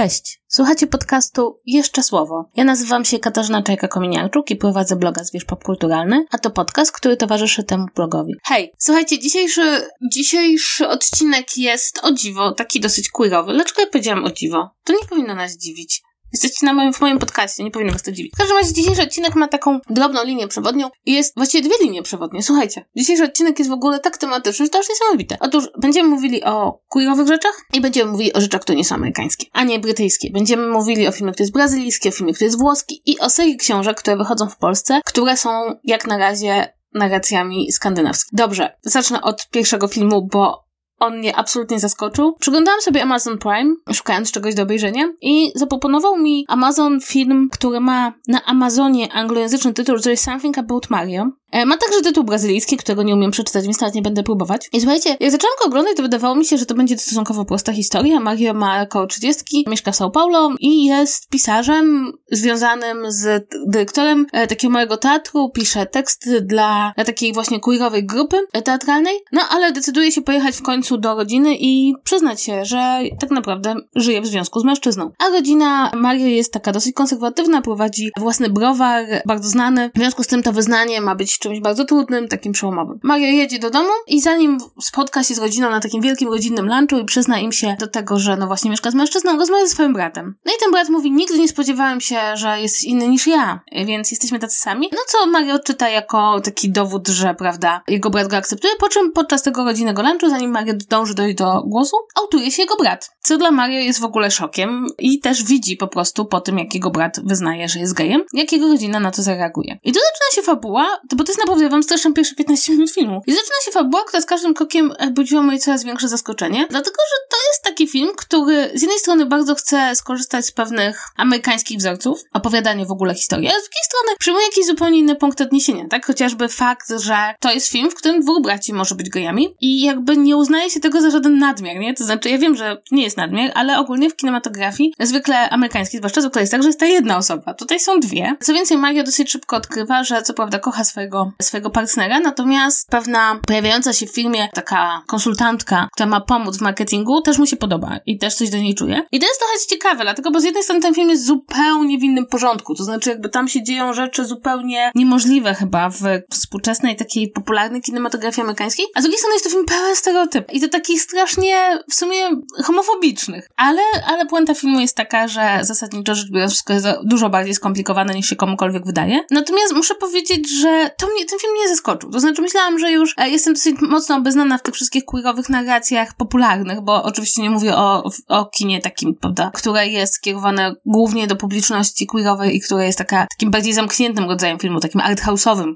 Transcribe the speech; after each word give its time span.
Cześć, 0.00 0.40
słuchacie 0.48 0.86
podcastu 0.86 1.60
Jeszcze 1.66 2.02
Słowo. 2.02 2.50
Ja 2.56 2.64
nazywam 2.64 3.04
się 3.04 3.18
Katarzyna 3.18 3.62
Czajka-Kominiarczuk 3.62 4.42
i 4.50 4.56
prowadzę 4.56 4.96
bloga 4.96 5.24
Zwierz 5.24 5.44
Popkulturalny, 5.44 6.24
a 6.30 6.38
to 6.38 6.50
podcast, 6.50 6.92
który 6.92 7.16
towarzyszy 7.16 7.64
temu 7.64 7.86
blogowi. 7.94 8.34
Hej, 8.44 8.72
słuchajcie, 8.78 9.18
dzisiejszy, 9.18 9.88
dzisiejszy 10.12 10.88
odcinek 10.88 11.46
jest 11.56 12.00
o 12.02 12.12
dziwo, 12.12 12.52
taki 12.52 12.80
dosyć 12.80 13.08
queerowy. 13.08 13.52
Dlaczego 13.52 13.80
ja 13.80 13.86
powiedziałam 13.86 14.24
o 14.24 14.30
dziwo? 14.30 14.70
To 14.84 14.92
nie 14.92 15.08
powinno 15.08 15.34
nas 15.34 15.56
dziwić. 15.56 16.02
Jesteście 16.32 16.66
na 16.66 16.72
moim, 16.72 16.92
w 16.92 17.00
moim 17.00 17.18
podcaście, 17.18 17.64
nie 17.64 17.70
powinno 17.70 17.92
was 17.92 18.02
to 18.02 18.12
dziwić. 18.12 18.32
W 18.34 18.38
każdym 18.38 18.56
razie 18.56 18.72
dzisiejszy 18.72 19.02
odcinek 19.02 19.34
ma 19.34 19.48
taką 19.48 19.80
drobną 19.90 20.24
linię 20.24 20.48
przewodnią 20.48 20.90
i 21.06 21.12
jest 21.12 21.34
właściwie 21.36 21.68
dwie 21.68 21.84
linie 21.84 22.02
przewodnie. 22.02 22.42
Słuchajcie, 22.42 22.84
dzisiejszy 22.96 23.24
odcinek 23.24 23.58
jest 23.58 23.70
w 23.70 23.74
ogóle 23.74 23.98
tak 23.98 24.18
tematyczny, 24.18 24.66
że 24.66 24.70
to 24.70 24.78
już 24.78 24.88
niesamowite. 24.88 25.36
Otóż 25.40 25.64
będziemy 25.78 26.08
mówili 26.08 26.44
o 26.44 26.80
queerowych 26.88 27.28
rzeczach 27.28 27.64
i 27.72 27.80
będziemy 27.80 28.10
mówili 28.10 28.32
o 28.32 28.40
rzeczach, 28.40 28.60
które 28.60 28.76
nie 28.76 28.84
są 28.84 28.94
amerykańskie, 28.94 29.46
a 29.52 29.64
nie 29.64 29.78
brytyjskie. 29.78 30.30
Będziemy 30.30 30.68
mówili 30.68 31.08
o 31.08 31.12
filmie, 31.12 31.32
który 31.32 31.42
jest 31.42 31.54
brazylijski, 31.54 32.08
o 32.08 32.12
filmie, 32.12 32.32
który 32.32 32.46
jest 32.46 32.58
włoski 32.58 33.02
i 33.06 33.18
o 33.18 33.30
serii 33.30 33.56
książek, 33.56 33.98
które 33.98 34.16
wychodzą 34.16 34.48
w 34.48 34.56
Polsce, 34.56 35.00
które 35.04 35.36
są 35.36 35.50
jak 35.84 36.06
na 36.06 36.18
razie 36.18 36.72
narracjami 36.94 37.72
skandynawskimi. 37.72 38.36
Dobrze, 38.38 38.76
zacznę 38.82 39.22
od 39.22 39.48
pierwszego 39.48 39.88
filmu, 39.88 40.28
bo 40.32 40.69
on 41.00 41.18
mnie 41.18 41.36
absolutnie 41.36 41.80
zaskoczył. 41.80 42.36
Przyglądałam 42.40 42.80
sobie 42.80 43.02
Amazon 43.02 43.38
Prime, 43.38 43.74
szukając 43.92 44.32
czegoś 44.32 44.54
do 44.54 44.62
obejrzenia 44.62 45.04
i 45.20 45.52
zaproponował 45.54 46.16
mi 46.18 46.44
Amazon 46.48 47.00
film, 47.00 47.48
który 47.52 47.80
ma 47.80 48.12
na 48.28 48.44
Amazonie 48.44 49.12
anglojęzyczny 49.12 49.74
tytuł 49.74 49.98
There 49.98 50.12
is 50.14 50.20
Something 50.20 50.58
About 50.58 50.90
Mario. 50.90 51.30
E, 51.50 51.66
ma 51.66 51.76
także 51.76 52.00
tytuł 52.00 52.24
brazylijski, 52.24 52.76
którego 52.76 53.02
nie 53.02 53.14
umiem 53.14 53.30
przeczytać, 53.30 53.64
więc 53.64 53.80
nawet 53.80 53.94
nie 53.94 54.02
będę 54.02 54.22
próbować. 54.22 54.68
I 54.72 54.80
słuchajcie, 54.80 55.16
jak 55.20 55.30
zaczęłam 55.30 55.56
go 55.60 55.66
oglądać, 55.66 55.96
to 55.96 56.02
wydawało 56.02 56.34
mi 56.34 56.44
się, 56.44 56.58
że 56.58 56.66
to 56.66 56.74
będzie 56.74 56.98
stosunkowo 56.98 57.44
prosta 57.44 57.72
historia. 57.72 58.20
Mario 58.20 58.54
ma 58.54 58.82
około 58.82 59.06
30, 59.06 59.64
mieszka 59.68 59.92
w 59.92 59.94
São 59.94 60.10
Paulo 60.10 60.50
i 60.60 60.84
jest 60.84 61.28
pisarzem 61.28 62.12
związanym 62.30 63.04
z 63.08 63.48
dyrektorem 63.66 64.26
e, 64.32 64.46
takiego 64.46 64.72
małego 64.72 64.96
teatru, 64.96 65.50
pisze 65.50 65.86
teksty 65.86 66.40
dla, 66.40 66.92
dla 66.96 67.04
takiej 67.04 67.32
właśnie 67.32 67.60
queerowej 67.60 68.06
grupy 68.06 68.36
teatralnej, 68.64 69.14
no 69.32 69.40
ale 69.50 69.72
decyduje 69.72 70.12
się 70.12 70.22
pojechać 70.22 70.56
w 70.56 70.62
końcu 70.62 70.98
do 70.98 71.14
rodziny 71.14 71.56
i 71.60 71.94
przyznać 72.04 72.42
się, 72.42 72.64
że 72.64 73.00
tak 73.20 73.30
naprawdę 73.30 73.74
żyje 73.96 74.20
w 74.20 74.26
związku 74.26 74.60
z 74.60 74.64
mężczyzną. 74.64 75.10
A 75.18 75.28
rodzina 75.28 75.90
Mario 75.94 76.26
jest 76.26 76.52
taka 76.52 76.72
dosyć 76.72 76.94
konserwatywna, 76.94 77.62
prowadzi 77.62 78.10
własny 78.18 78.50
browar, 78.50 79.04
bardzo 79.26 79.48
znany. 79.48 79.90
W 79.94 79.98
związku 79.98 80.22
z 80.22 80.26
tym 80.26 80.42
to 80.42 80.52
wyznanie 80.52 81.00
ma 81.00 81.14
być 81.14 81.39
czymś 81.40 81.60
bardzo 81.60 81.84
trudnym, 81.84 82.28
takim 82.28 82.52
przełomowym. 82.52 82.98
Mario 83.02 83.26
jedzie 83.26 83.58
do 83.58 83.70
domu 83.70 83.90
i 84.06 84.20
zanim 84.20 84.58
spotka 84.80 85.24
się 85.24 85.34
z 85.34 85.38
rodziną 85.38 85.70
na 85.70 85.80
takim 85.80 86.02
wielkim 86.02 86.28
rodzinnym 86.28 86.66
lunchu 86.68 86.98
i 86.98 87.04
przyzna 87.04 87.38
im 87.38 87.52
się 87.52 87.76
do 87.80 87.86
tego, 87.86 88.18
że 88.18 88.36
no 88.36 88.46
właśnie 88.46 88.70
mieszka 88.70 88.90
z 88.90 88.94
mężczyzną, 88.94 89.38
rozmawia 89.38 89.66
ze 89.66 89.72
swoim 89.72 89.92
bratem. 89.92 90.34
No 90.44 90.52
i 90.52 90.60
ten 90.60 90.72
brat 90.72 90.88
mówi, 90.88 91.12
nigdy 91.12 91.38
nie 91.38 91.48
spodziewałem 91.48 92.00
się, 92.00 92.20
że 92.34 92.60
jesteś 92.60 92.84
inny 92.84 93.08
niż 93.08 93.26
ja, 93.26 93.60
więc 93.86 94.10
jesteśmy 94.10 94.38
tacy 94.38 94.60
sami. 94.60 94.88
No 94.92 94.98
co 95.06 95.26
Mario 95.26 95.58
czyta 95.58 95.88
jako 95.88 96.40
taki 96.40 96.72
dowód, 96.72 97.08
że 97.08 97.34
prawda, 97.34 97.82
jego 97.88 98.10
brat 98.10 98.28
go 98.28 98.36
akceptuje, 98.36 98.72
po 98.80 98.88
czym 98.88 99.12
podczas 99.12 99.42
tego 99.42 99.64
rodzinnego 99.64 100.02
lunchu, 100.02 100.28
zanim 100.28 100.50
Mario 100.50 100.74
dąży 100.88 101.14
dojść 101.14 101.36
do 101.36 101.62
głosu, 101.66 101.96
autuje 102.18 102.50
się 102.50 102.62
jego 102.62 102.76
brat. 102.76 103.10
Co 103.20 103.38
dla 103.38 103.50
Mario 103.50 103.80
jest 103.80 104.00
w 104.00 104.04
ogóle 104.04 104.30
szokiem 104.30 104.86
i 104.98 105.20
też 105.20 105.44
widzi 105.44 105.76
po 105.76 105.88
prostu 105.88 106.24
po 106.24 106.40
tym, 106.40 106.58
jak 106.58 106.74
jego 106.74 106.90
brat 106.90 107.20
wyznaje, 107.24 107.68
że 107.68 107.80
jest 107.80 107.94
gejem, 107.94 108.22
jak 108.32 108.52
jego 108.52 108.68
rodzina 108.68 109.00
na 109.00 109.10
to 109.10 109.22
zareaguje. 109.22 109.78
I 109.84 109.92
tu 109.92 109.98
zaczyna 109.98 110.34
się 110.34 110.42
fabuła, 110.42 110.86
to 111.08 111.16
bo 111.16 111.24
to 111.30 111.32
jest 111.32 111.40
naprawdę, 111.40 111.64
ja 111.64 111.70
wam 111.70 111.82
streszczam 111.82 112.14
pierwsze 112.14 112.34
15 112.34 112.72
minut 112.72 112.90
filmu. 112.90 113.22
I 113.26 113.32
zaczyna 113.32 113.56
się 113.64 113.70
fabuła, 113.70 114.04
która 114.04 114.20
z 114.20 114.26
każdym 114.26 114.54
krokiem 114.54 114.92
budziła 115.10 115.42
moje 115.42 115.58
coraz 115.58 115.84
większe 115.84 116.08
zaskoczenie, 116.08 116.66
dlatego, 116.70 116.96
że 116.96 117.16
to 117.30 117.36
jest 117.50 117.62
taki 117.64 117.88
film, 117.88 118.08
który 118.16 118.70
z 118.74 118.82
jednej 118.82 118.98
strony 118.98 119.26
bardzo 119.26 119.54
chce 119.54 119.94
skorzystać 119.94 120.46
z 120.46 120.52
pewnych 120.52 121.04
amerykańskich 121.16 121.78
wzorców, 121.78 122.22
opowiadanie 122.32 122.86
w 122.86 122.90
ogóle 122.90 123.14
historii, 123.14 123.48
a 123.48 123.50
z 123.50 123.54
drugiej 123.54 123.84
strony 123.84 124.16
przyjmuje 124.18 124.44
jakiś 124.44 124.66
zupełnie 124.66 124.98
inny 124.98 125.16
punkt 125.16 125.40
odniesienia, 125.40 125.88
tak? 125.88 126.06
Chociażby 126.06 126.48
fakt, 126.48 126.92
że 126.98 127.34
to 127.40 127.52
jest 127.52 127.68
film, 127.68 127.90
w 127.90 127.94
którym 127.94 128.20
dwóch 128.20 128.42
braci 128.42 128.72
może 128.72 128.94
być 128.94 129.10
gejami 129.10 129.54
i 129.60 129.82
jakby 129.82 130.16
nie 130.16 130.36
uznaje 130.36 130.70
się 130.70 130.80
tego 130.80 131.00
za 131.00 131.10
żaden 131.10 131.38
nadmiar, 131.38 131.76
nie? 131.76 131.94
To 131.94 132.04
znaczy, 132.04 132.30
ja 132.30 132.38
wiem, 132.38 132.56
że 132.56 132.82
nie 132.90 133.02
jest 133.02 133.16
nadmiar, 133.16 133.50
ale 133.54 133.78
ogólnie 133.78 134.10
w 134.10 134.16
kinematografii, 134.16 134.94
zwykle 135.00 135.50
amerykańskiej, 135.50 135.98
zwłaszcza 135.98 136.20
zwykle 136.20 136.42
jest 136.42 136.52
tak, 136.52 136.62
że 136.62 136.68
jest 136.68 136.80
ta 136.80 136.86
jedna 136.86 137.16
osoba. 137.16 137.54
Tutaj 137.54 137.80
są 137.80 138.00
dwie. 138.00 138.36
Co 138.40 138.54
więcej, 138.54 138.78
Mario 138.78 139.04
dosyć 139.04 139.30
szybko 139.30 139.56
odkrywa, 139.56 140.04
że 140.04 140.22
co 140.22 140.34
prawda 140.34 140.58
kocha 140.58 140.84
swojego, 140.84 141.19
swojego 141.42 141.70
partnera, 141.70 142.20
natomiast 142.20 142.88
pewna 142.90 143.40
pojawiająca 143.46 143.92
się 143.92 144.06
w 144.06 144.14
filmie 144.14 144.48
taka 144.54 145.02
konsultantka, 145.06 145.88
która 145.92 146.08
ma 146.08 146.20
pomóc 146.20 146.58
w 146.58 146.60
marketingu, 146.60 147.22
też 147.22 147.38
mu 147.38 147.46
się 147.46 147.56
podoba 147.56 147.98
i 148.06 148.18
też 148.18 148.34
coś 148.34 148.50
do 148.50 148.58
niej 148.58 148.74
czuje. 148.74 149.02
I 149.12 149.20
to 149.20 149.26
jest 149.26 149.40
trochę 149.40 149.54
ciekawe, 149.68 150.04
dlatego, 150.04 150.30
bo 150.30 150.40
z 150.40 150.44
jednej 150.44 150.62
strony 150.62 150.80
ten 150.80 150.94
film 150.94 151.10
jest 151.10 151.26
zupełnie 151.26 151.98
w 151.98 152.02
innym 152.02 152.26
porządku, 152.26 152.74
to 152.74 152.84
znaczy 152.84 153.10
jakby 153.10 153.28
tam 153.28 153.48
się 153.48 153.62
dzieją 153.62 153.92
rzeczy 153.92 154.24
zupełnie 154.24 154.90
niemożliwe 154.94 155.54
chyba 155.54 155.90
w 155.90 156.00
współczesnej 156.30 156.96
takiej 156.96 157.30
popularnej 157.30 157.82
kinematografii 157.82 158.42
amerykańskiej, 158.42 158.86
a 158.94 159.00
z 159.00 159.02
drugiej 159.02 159.18
strony 159.18 159.34
jest 159.34 159.44
to 159.44 159.50
film 159.50 159.66
pełen 159.66 159.96
stereotyp 159.96 160.52
i 160.52 160.60
to 160.60 160.68
takich 160.68 161.02
strasznie 161.02 161.78
w 161.90 161.94
sumie 161.94 162.16
homofobicznych. 162.64 163.48
Ale, 163.56 163.82
ale 164.06 164.26
puenta 164.26 164.54
filmu 164.54 164.80
jest 164.80 164.96
taka, 164.96 165.28
że 165.28 165.58
zasadniczo 165.62 166.14
rzecz 166.14 166.30
biorąc 166.30 166.52
wszystko 166.52 166.72
jest 166.72 166.86
dużo 167.04 167.30
bardziej 167.30 167.54
skomplikowane 167.54 168.14
niż 168.14 168.28
się 168.28 168.36
komukolwiek 168.36 168.86
wydaje. 168.86 169.20
Natomiast 169.30 169.74
muszę 169.74 169.94
powiedzieć, 169.94 170.50
że 170.60 170.90
to 170.98 171.06
mnie, 171.14 171.26
ten 171.26 171.38
film 171.38 171.54
nie 171.54 171.68
zaskoczył. 171.68 172.10
To 172.10 172.20
znaczy 172.20 172.42
myślałam, 172.42 172.78
że 172.78 172.92
już 172.92 173.14
e, 173.16 173.30
jestem 173.30 173.54
dosyć 173.54 173.76
mocno 173.80 174.16
obeznana 174.16 174.58
w 174.58 174.62
tych 174.62 174.74
wszystkich 174.74 175.04
queerowych 175.04 175.48
narracjach 175.48 176.14
popularnych, 176.16 176.80
bo 176.80 177.02
oczywiście 177.02 177.42
nie 177.42 177.50
mówię 177.50 177.76
o, 177.76 178.10
o 178.28 178.46
kinie 178.46 178.80
takim, 178.80 179.14
prawda, 179.20 179.50
które 179.54 179.88
jest 179.88 180.14
skierowane 180.14 180.74
głównie 180.86 181.26
do 181.26 181.36
publiczności 181.36 182.06
queerowej 182.06 182.56
i 182.56 182.60
które 182.60 182.86
jest 182.86 182.98
taka, 182.98 183.26
takim 183.26 183.50
bardziej 183.50 183.72
zamkniętym 183.72 184.24
rodzajem 184.24 184.58
filmu, 184.58 184.80
takim 184.80 185.00
arthouse'owym 185.00 185.74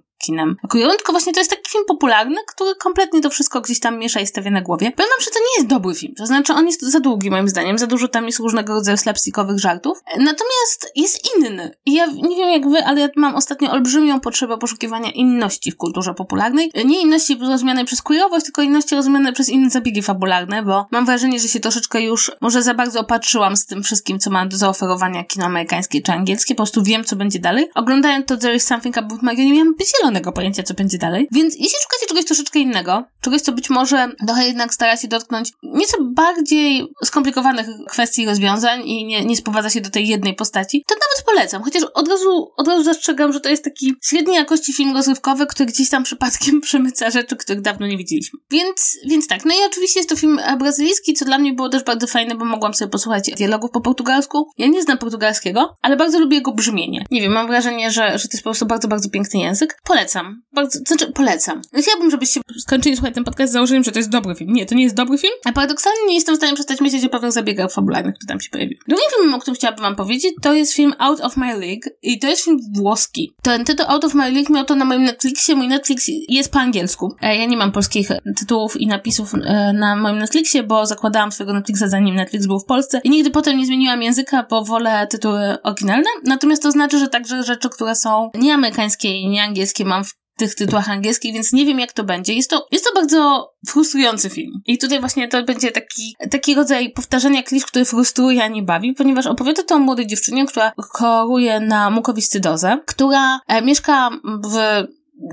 queerowym, 0.68 0.96
tylko 0.96 1.12
właśnie 1.12 1.32
to 1.32 1.40
jest 1.40 1.50
taki 1.50 1.70
film 1.70 1.84
popularny, 1.88 2.36
który 2.46 2.74
kompletnie 2.74 3.20
to 3.20 3.30
wszystko 3.30 3.60
gdzieś 3.60 3.80
tam 3.80 3.98
miesza 3.98 4.20
i 4.20 4.26
stawia 4.26 4.50
na 4.50 4.60
głowie. 4.60 4.92
Powiem 4.92 5.10
wam, 5.10 5.24
że 5.24 5.30
to 5.30 5.38
nie 5.38 5.58
jest 5.58 5.66
dobry 5.66 5.94
film. 5.94 6.14
To 6.14 6.26
znaczy, 6.26 6.52
on 6.52 6.66
jest 6.66 6.82
za 6.82 7.00
długi 7.00 7.30
moim 7.30 7.48
zdaniem, 7.48 7.78
za 7.78 7.86
dużo 7.86 8.08
tam 8.08 8.26
jest 8.26 8.38
różnego 8.38 8.74
rodzaju 8.74 8.96
slapstickowych 8.96 9.58
żartów. 9.58 10.02
Natomiast 10.18 10.92
jest 10.96 11.20
inny. 11.36 11.74
I 11.86 11.94
ja 11.94 12.06
nie 12.06 12.36
wiem 12.36 12.50
jak 12.50 12.68
wy, 12.68 12.84
ale 12.84 13.00
ja 13.00 13.08
mam 13.16 13.34
ostatnio 13.34 13.70
olbrzymią 13.70 14.20
potrzebę 14.20 14.58
poszukiwania 14.58 15.10
inności 15.10 15.72
w 15.72 15.76
kulturze 15.76 16.14
popularnej. 16.14 16.70
Nie 16.84 17.02
inności 17.02 17.38
rozumianej 17.38 17.84
przez 17.84 18.02
queerowość, 18.02 18.44
tylko 18.44 18.62
inności 18.62 18.94
rozumianej 18.94 19.32
przez 19.32 19.48
inne 19.48 19.70
zabiegi 19.70 20.02
fabularne, 20.02 20.62
bo 20.62 20.86
mam 20.90 21.06
wrażenie, 21.06 21.40
że 21.40 21.48
się 21.48 21.60
troszeczkę 21.60 22.00
już 22.00 22.32
może 22.40 22.62
za 22.62 22.74
bardzo 22.74 23.00
opatrzyłam 23.00 23.56
z 23.56 23.66
tym 23.66 23.82
wszystkim, 23.82 24.18
co 24.18 24.30
mam 24.30 24.48
do 24.48 24.56
zaoferowania 24.56 25.24
kino 25.24 25.44
amerykańskie 25.44 26.02
czy 26.02 26.12
angielskie. 26.12 26.54
Po 26.54 26.62
prostu 26.62 26.82
wiem, 26.82 27.04
co 27.04 27.16
będzie 27.16 27.38
dalej. 27.38 27.68
Oglądając 27.74 28.26
to 28.26 28.36
There 28.36 28.54
is 28.54 28.66
Something 28.66 28.98
About 28.98 29.22
Maggie, 29.22 29.46
nie 29.46 29.52
miałam 29.52 29.74
zielonego 30.14 30.32
pojęcia, 30.32 30.62
co 30.62 30.74
będzie 30.74 30.98
dalej. 30.98 31.28
Więc 31.32 31.54
jeśli 31.54 31.78
szukacie 31.82 32.06
czegoś 32.08 32.24
troszeczkę 32.24 32.58
innego, 32.58 33.04
czegoś, 33.20 33.40
co 33.40 33.52
być 33.52 33.70
może 33.70 34.08
trochę 34.26 34.46
jednak 34.46 34.74
stara 34.74 34.96
się 34.96 35.08
dotknąć 35.08 35.52
nieco 35.62 35.96
bardziej 36.00 36.86
skomplikowanych 37.04 37.66
kwestii 37.88 38.22
i 38.22 38.26
rozwiązań 38.26 38.82
i 38.84 39.06
nie, 39.06 39.24
nie 39.24 39.36
sprowadza 39.36 39.70
się 39.70 39.80
do 39.80 39.90
tej 39.90 40.08
jednej 40.08 40.34
postaci, 40.34 40.84
to 40.88 40.94
nawet 40.94 41.26
polecam. 41.26 41.62
Chociaż 41.62 41.82
od 41.94 42.08
razu, 42.08 42.52
od 42.56 42.68
razu 42.68 42.84
zastrzegam, 42.84 43.32
że 43.32 43.40
to 43.40 43.48
jest 43.48 43.64
taki 43.64 43.94
średniej 44.02 44.36
jakości 44.36 44.72
film 44.72 44.94
rozrywkowy, 44.94 45.46
który 45.46 45.66
gdzieś 45.66 45.90
tam 45.90 46.04
przypadkiem 46.04 46.60
przemyca 46.66 47.10
rzeczy, 47.10 47.36
których 47.36 47.60
dawno 47.60 47.86
nie 47.86 47.96
widzieliśmy. 47.96 48.38
Więc, 48.50 48.98
więc 49.10 49.28
tak. 49.28 49.44
No 49.44 49.54
i 49.54 49.56
oczywiście 49.66 50.00
jest 50.00 50.10
to 50.10 50.16
film 50.16 50.40
brazylijski, 50.58 51.14
co 51.14 51.24
dla 51.24 51.38
mnie 51.38 51.52
było 51.52 51.68
też 51.68 51.82
bardzo 51.82 52.06
fajne, 52.06 52.34
bo 52.34 52.44
mogłam 52.44 52.74
sobie 52.74 52.90
posłuchać 52.90 53.30
dialogów 53.36 53.70
po 53.70 53.80
portugalsku. 53.80 54.50
Ja 54.58 54.66
nie 54.66 54.82
znam 54.82 54.98
portugalskiego, 54.98 55.76
ale 55.82 55.96
bardzo 55.96 56.18
lubię 56.18 56.36
jego 56.36 56.52
brzmienie. 56.52 57.04
Nie 57.10 57.20
wiem, 57.20 57.32
mam 57.32 57.46
wrażenie, 57.46 57.90
że, 57.90 58.18
że 58.18 58.28
to 58.28 58.32
jest 58.32 58.44
po 58.44 58.50
prostu 58.50 58.66
bardzo, 58.66 58.88
bardzo 58.88 59.10
piękny 59.10 59.40
język. 59.40 59.78
Polecam. 59.84 60.03
Bardzo, 60.52 60.78
znaczy, 60.86 61.12
polecam. 61.12 61.62
No 61.72 61.82
chciałabym, 61.82 62.10
żebyście 62.10 62.40
skończyli 62.58 62.96
słuchać 62.96 63.14
ten 63.14 63.24
podcast 63.24 63.50
z 63.50 63.52
założeniem, 63.52 63.84
że 63.84 63.92
to 63.92 63.98
jest 63.98 64.10
dobry 64.10 64.34
film. 64.34 64.52
Nie, 64.52 64.66
to 64.66 64.74
nie 64.74 64.82
jest 64.82 64.94
dobry 64.94 65.18
film, 65.18 65.32
a 65.44 65.52
paradoksalnie 65.52 66.06
nie 66.08 66.14
jestem 66.14 66.34
w 66.34 66.38
stanie 66.38 66.54
przestać 66.54 66.80
myśleć 66.80 67.04
o 67.04 67.08
pewnych 67.08 67.32
zabiegach 67.32 67.72
fabularnych, 67.72 68.14
które 68.14 68.28
tam 68.28 68.40
się 68.40 68.50
pojawiły. 68.50 68.80
Drugim 68.88 69.06
filmem, 69.16 69.34
o 69.34 69.38
którym 69.38 69.54
chciałabym 69.54 69.82
wam 69.82 69.96
powiedzieć, 69.96 70.34
to 70.42 70.54
jest 70.54 70.74
film 70.74 70.92
Out 70.98 71.20
of 71.20 71.36
My 71.36 71.58
League 71.58 71.82
i 72.02 72.18
to 72.18 72.28
jest 72.28 72.44
film 72.44 72.58
włoski. 72.76 73.34
Ten 73.42 73.64
tytuł 73.64 73.86
Out 73.88 74.04
of 74.04 74.14
My 74.14 74.30
League 74.30 74.52
miał 74.52 74.64
to 74.64 74.74
na 74.74 74.84
moim 74.84 75.04
Netflixie. 75.04 75.54
Mój 75.54 75.68
Netflix 75.68 76.10
jest 76.28 76.52
po 76.52 76.60
angielsku. 76.60 77.14
E, 77.22 77.36
ja 77.36 77.44
nie 77.44 77.56
mam 77.56 77.72
polskich 77.72 78.08
tytułów 78.38 78.80
i 78.80 78.86
napisów 78.86 79.34
e, 79.34 79.72
na 79.72 79.96
moim 79.96 80.18
Netflixie, 80.18 80.62
bo 80.62 80.86
zakładałam 80.86 81.32
swojego 81.32 81.52
Netflixa 81.54 81.84
zanim 81.86 82.14
Netflix 82.14 82.46
był 82.46 82.58
w 82.60 82.64
Polsce 82.64 83.00
i 83.04 83.10
nigdy 83.10 83.30
potem 83.30 83.58
nie 83.58 83.66
zmieniłam 83.66 84.02
języka, 84.02 84.46
bo 84.50 84.64
wolę 84.64 85.06
tytuły 85.10 85.62
oryginalne. 85.62 86.08
Natomiast 86.24 86.62
to 86.62 86.70
znaczy, 86.70 86.98
że 86.98 87.08
także 87.08 87.42
rzeczy, 87.42 87.68
które 87.68 87.94
są 87.94 88.30
nie 88.34 88.54
amerykańskie 88.54 89.08
i 89.08 89.28
nie 89.28 89.42
angielskie 89.42 89.83
mam 89.84 90.04
w 90.04 90.14
tych 90.36 90.54
tytułach 90.54 90.90
angielskich, 90.90 91.34
więc 91.34 91.52
nie 91.52 91.66
wiem 91.66 91.80
jak 91.80 91.92
to 91.92 92.04
będzie. 92.04 92.34
Jest 92.34 92.50
to, 92.50 92.66
jest 92.72 92.84
to 92.84 92.94
bardzo 92.94 93.50
frustrujący 93.68 94.30
film. 94.30 94.52
I 94.66 94.78
tutaj 94.78 95.00
właśnie 95.00 95.28
to 95.28 95.42
będzie 95.42 95.70
taki, 95.70 96.16
taki 96.30 96.54
rodzaj 96.54 96.92
powtarzania 96.92 97.42
klisz, 97.42 97.66
który 97.66 97.84
frustruje, 97.84 98.44
a 98.44 98.48
nie 98.48 98.62
bawi, 98.62 98.92
ponieważ 98.92 99.26
opowiada 99.26 99.62
to 99.62 99.74
o 99.74 99.78
młodej 99.78 100.06
dziewczynie, 100.06 100.46
która 100.46 100.72
choruje 100.76 101.60
na 101.60 101.90
mukowiscydozę, 101.90 102.78
która 102.86 103.40
e, 103.48 103.62
mieszka 103.62 104.10
w 104.24 104.84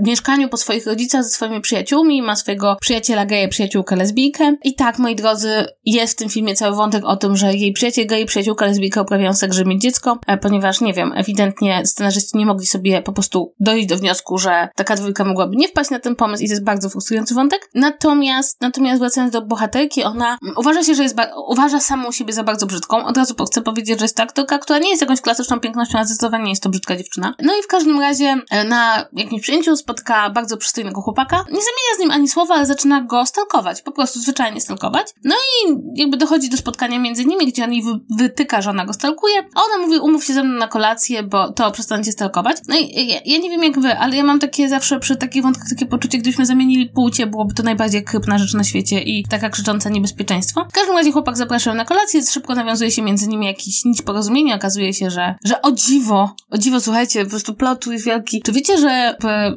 mieszkaniu 0.01 0.49
po 0.49 0.57
swoich 0.57 0.85
rodzicach 0.85 1.23
ze 1.23 1.29
swoimi 1.29 1.61
przyjaciółmi, 1.61 2.21
ma 2.21 2.35
swojego 2.35 2.77
przyjaciela 2.81 3.25
geja, 3.25 3.47
przyjaciółkę 3.47 3.95
lesbijkę. 3.95 4.55
I 4.63 4.75
tak, 4.75 4.99
moi 4.99 5.15
drodzy, 5.15 5.65
jest 5.85 6.13
w 6.13 6.15
tym 6.15 6.29
filmie 6.29 6.55
cały 6.55 6.75
wątek 6.75 7.05
o 7.05 7.15
tym, 7.15 7.37
że 7.37 7.53
jej 7.53 7.73
przyjaciel 7.73 8.07
gej, 8.07 8.25
przyjaciółka 8.25 8.65
lesbijka 8.65 9.01
uprawiają 9.01 9.33
seks, 9.33 9.55
żeby 9.55 9.69
mieć 9.69 9.81
dziecko, 9.81 10.19
e, 10.27 10.37
ponieważ, 10.37 10.81
nie 10.81 10.93
wiem, 10.93 11.13
ewidentnie 11.15 11.85
scenarzyści 11.85 12.37
nie 12.37 12.45
mogli 12.45 12.65
sobie 12.65 13.01
po 13.01 13.13
prostu 13.13 13.53
dojść 13.59 13.87
do 13.87 13.97
wniosku, 13.97 14.37
że 14.37 14.69
taka 14.75 14.95
dwójka 14.95 15.23
mogłaby 15.23 15.55
nie 15.55 15.67
wpaść 15.67 15.89
na 15.89 15.99
ten 15.99 16.15
pomysł 16.15 16.43
i 16.43 16.47
to 16.47 16.53
jest 16.53 16.63
bardzo 16.63 16.89
frustrujący 16.89 17.33
wątek. 17.33 17.69
Natomiast, 17.75 18.61
natomiast 18.61 18.99
wracając 18.99 19.33
do 19.33 19.41
bohaterki, 19.41 20.03
ona 20.03 20.37
uważa 20.57 20.83
się, 20.83 20.95
że 20.95 21.03
jest, 21.03 21.15
uważa 21.47 21.79
samą 21.79 22.11
siebie 22.11 22.33
za 22.33 22.43
bardzo 22.43 22.65
brzydką. 22.65 23.05
Od 23.05 23.17
razu 23.17 23.35
chcę 23.45 23.61
powiedzieć, 23.61 23.99
że 23.99 24.05
jest 24.05 24.17
to 24.17 24.23
aktorka, 24.23 24.59
która 24.59 24.79
nie 24.79 24.89
jest 24.89 25.01
jakąś 25.01 25.21
klasyczną 25.21 25.59
pięknością, 25.59 25.99
a 25.99 26.05
zdecydowanie 26.05 26.49
jest 26.49 26.63
to 26.63 26.69
brzydka 26.69 26.95
dziewczyna. 26.95 27.33
No 27.41 27.53
i 27.59 27.63
w 27.63 27.67
każdym 27.67 27.99
razie 27.99 28.35
e, 28.49 28.63
na 28.63 29.05
jakimś 29.13 29.41
przyjęciu 29.41 29.71
spotka 29.81 30.29
bardzo 30.29 30.57
przystojnego 30.57 31.01
chłopaka. 31.01 31.37
Nie 31.37 31.43
zamienia 31.43 31.95
z 31.97 31.99
nim 31.99 32.11
ani 32.11 32.27
słowa, 32.27 32.55
ale 32.55 32.65
zaczyna 32.65 33.01
go 33.01 33.25
stalkować. 33.25 33.81
Po 33.81 33.91
prostu 33.91 34.19
zwyczajnie 34.19 34.61
stalkować. 34.61 35.07
No 35.23 35.35
i 35.35 35.75
jakby 35.95 36.17
dochodzi 36.17 36.49
do 36.49 36.57
spotkania 36.57 36.99
między 36.99 37.25
nimi, 37.25 37.47
gdzie 37.47 37.63
on 37.63 37.73
jej 37.73 37.83
wytyka, 38.17 38.61
że 38.61 38.69
ona 38.69 38.85
go 38.85 38.93
stalkuje. 38.93 39.39
A 39.55 39.61
ona 39.61 39.85
mówi, 39.85 39.99
umów 39.99 40.25
się 40.25 40.33
ze 40.33 40.43
mną 40.43 40.59
na 40.59 40.67
kolację, 40.67 41.23
bo 41.23 41.51
to 41.53 41.71
przestańcie 41.71 42.11
stalkować. 42.11 42.57
No 42.67 42.75
i 42.75 43.07
ja, 43.07 43.19
ja, 43.25 43.37
nie 43.37 43.49
wiem 43.49 43.63
jak 43.63 43.79
wy, 43.79 43.97
ale 43.97 44.15
ja 44.15 44.23
mam 44.23 44.39
takie 44.39 44.69
zawsze 44.69 44.99
przy 44.99 45.15
takich 45.15 45.43
wątkach 45.43 45.69
takie 45.69 45.85
poczucie, 45.85 46.17
gdybyśmy 46.17 46.45
zamienili 46.45 46.89
płcie, 46.89 47.27
byłoby 47.27 47.53
to 47.53 47.63
najbardziej 47.63 48.03
krypna 48.03 48.37
rzecz 48.37 48.53
na 48.53 48.63
świecie 48.63 49.01
i 49.01 49.25
taka 49.29 49.49
krzycząca 49.49 49.89
niebezpieczeństwo. 49.89 50.65
W 50.69 50.73
każdym 50.73 50.95
razie 50.97 51.11
chłopak 51.11 51.37
zaprasza 51.37 51.73
na 51.73 51.85
kolację, 51.85 52.21
szybko 52.31 52.55
nawiązuje 52.55 52.91
się 52.91 53.01
między 53.01 53.27
nimi 53.27 53.45
jakiś 53.45 53.85
nić 53.85 54.01
porozumienia, 54.01 54.55
okazuje 54.55 54.93
się, 54.93 55.09
że, 55.09 55.35
że 55.45 55.61
o 55.61 55.71
dziwo, 55.71 56.35
o 56.51 56.57
dziwo, 56.57 56.81
słuchajcie, 56.81 57.23
po 57.23 57.29
prostu 57.29 57.53
plot 57.53 57.87
jest 57.87 58.05
wielki. 58.05 58.41
Czy 58.45 58.51
wiecie, 58.51 58.77
że 58.77 59.15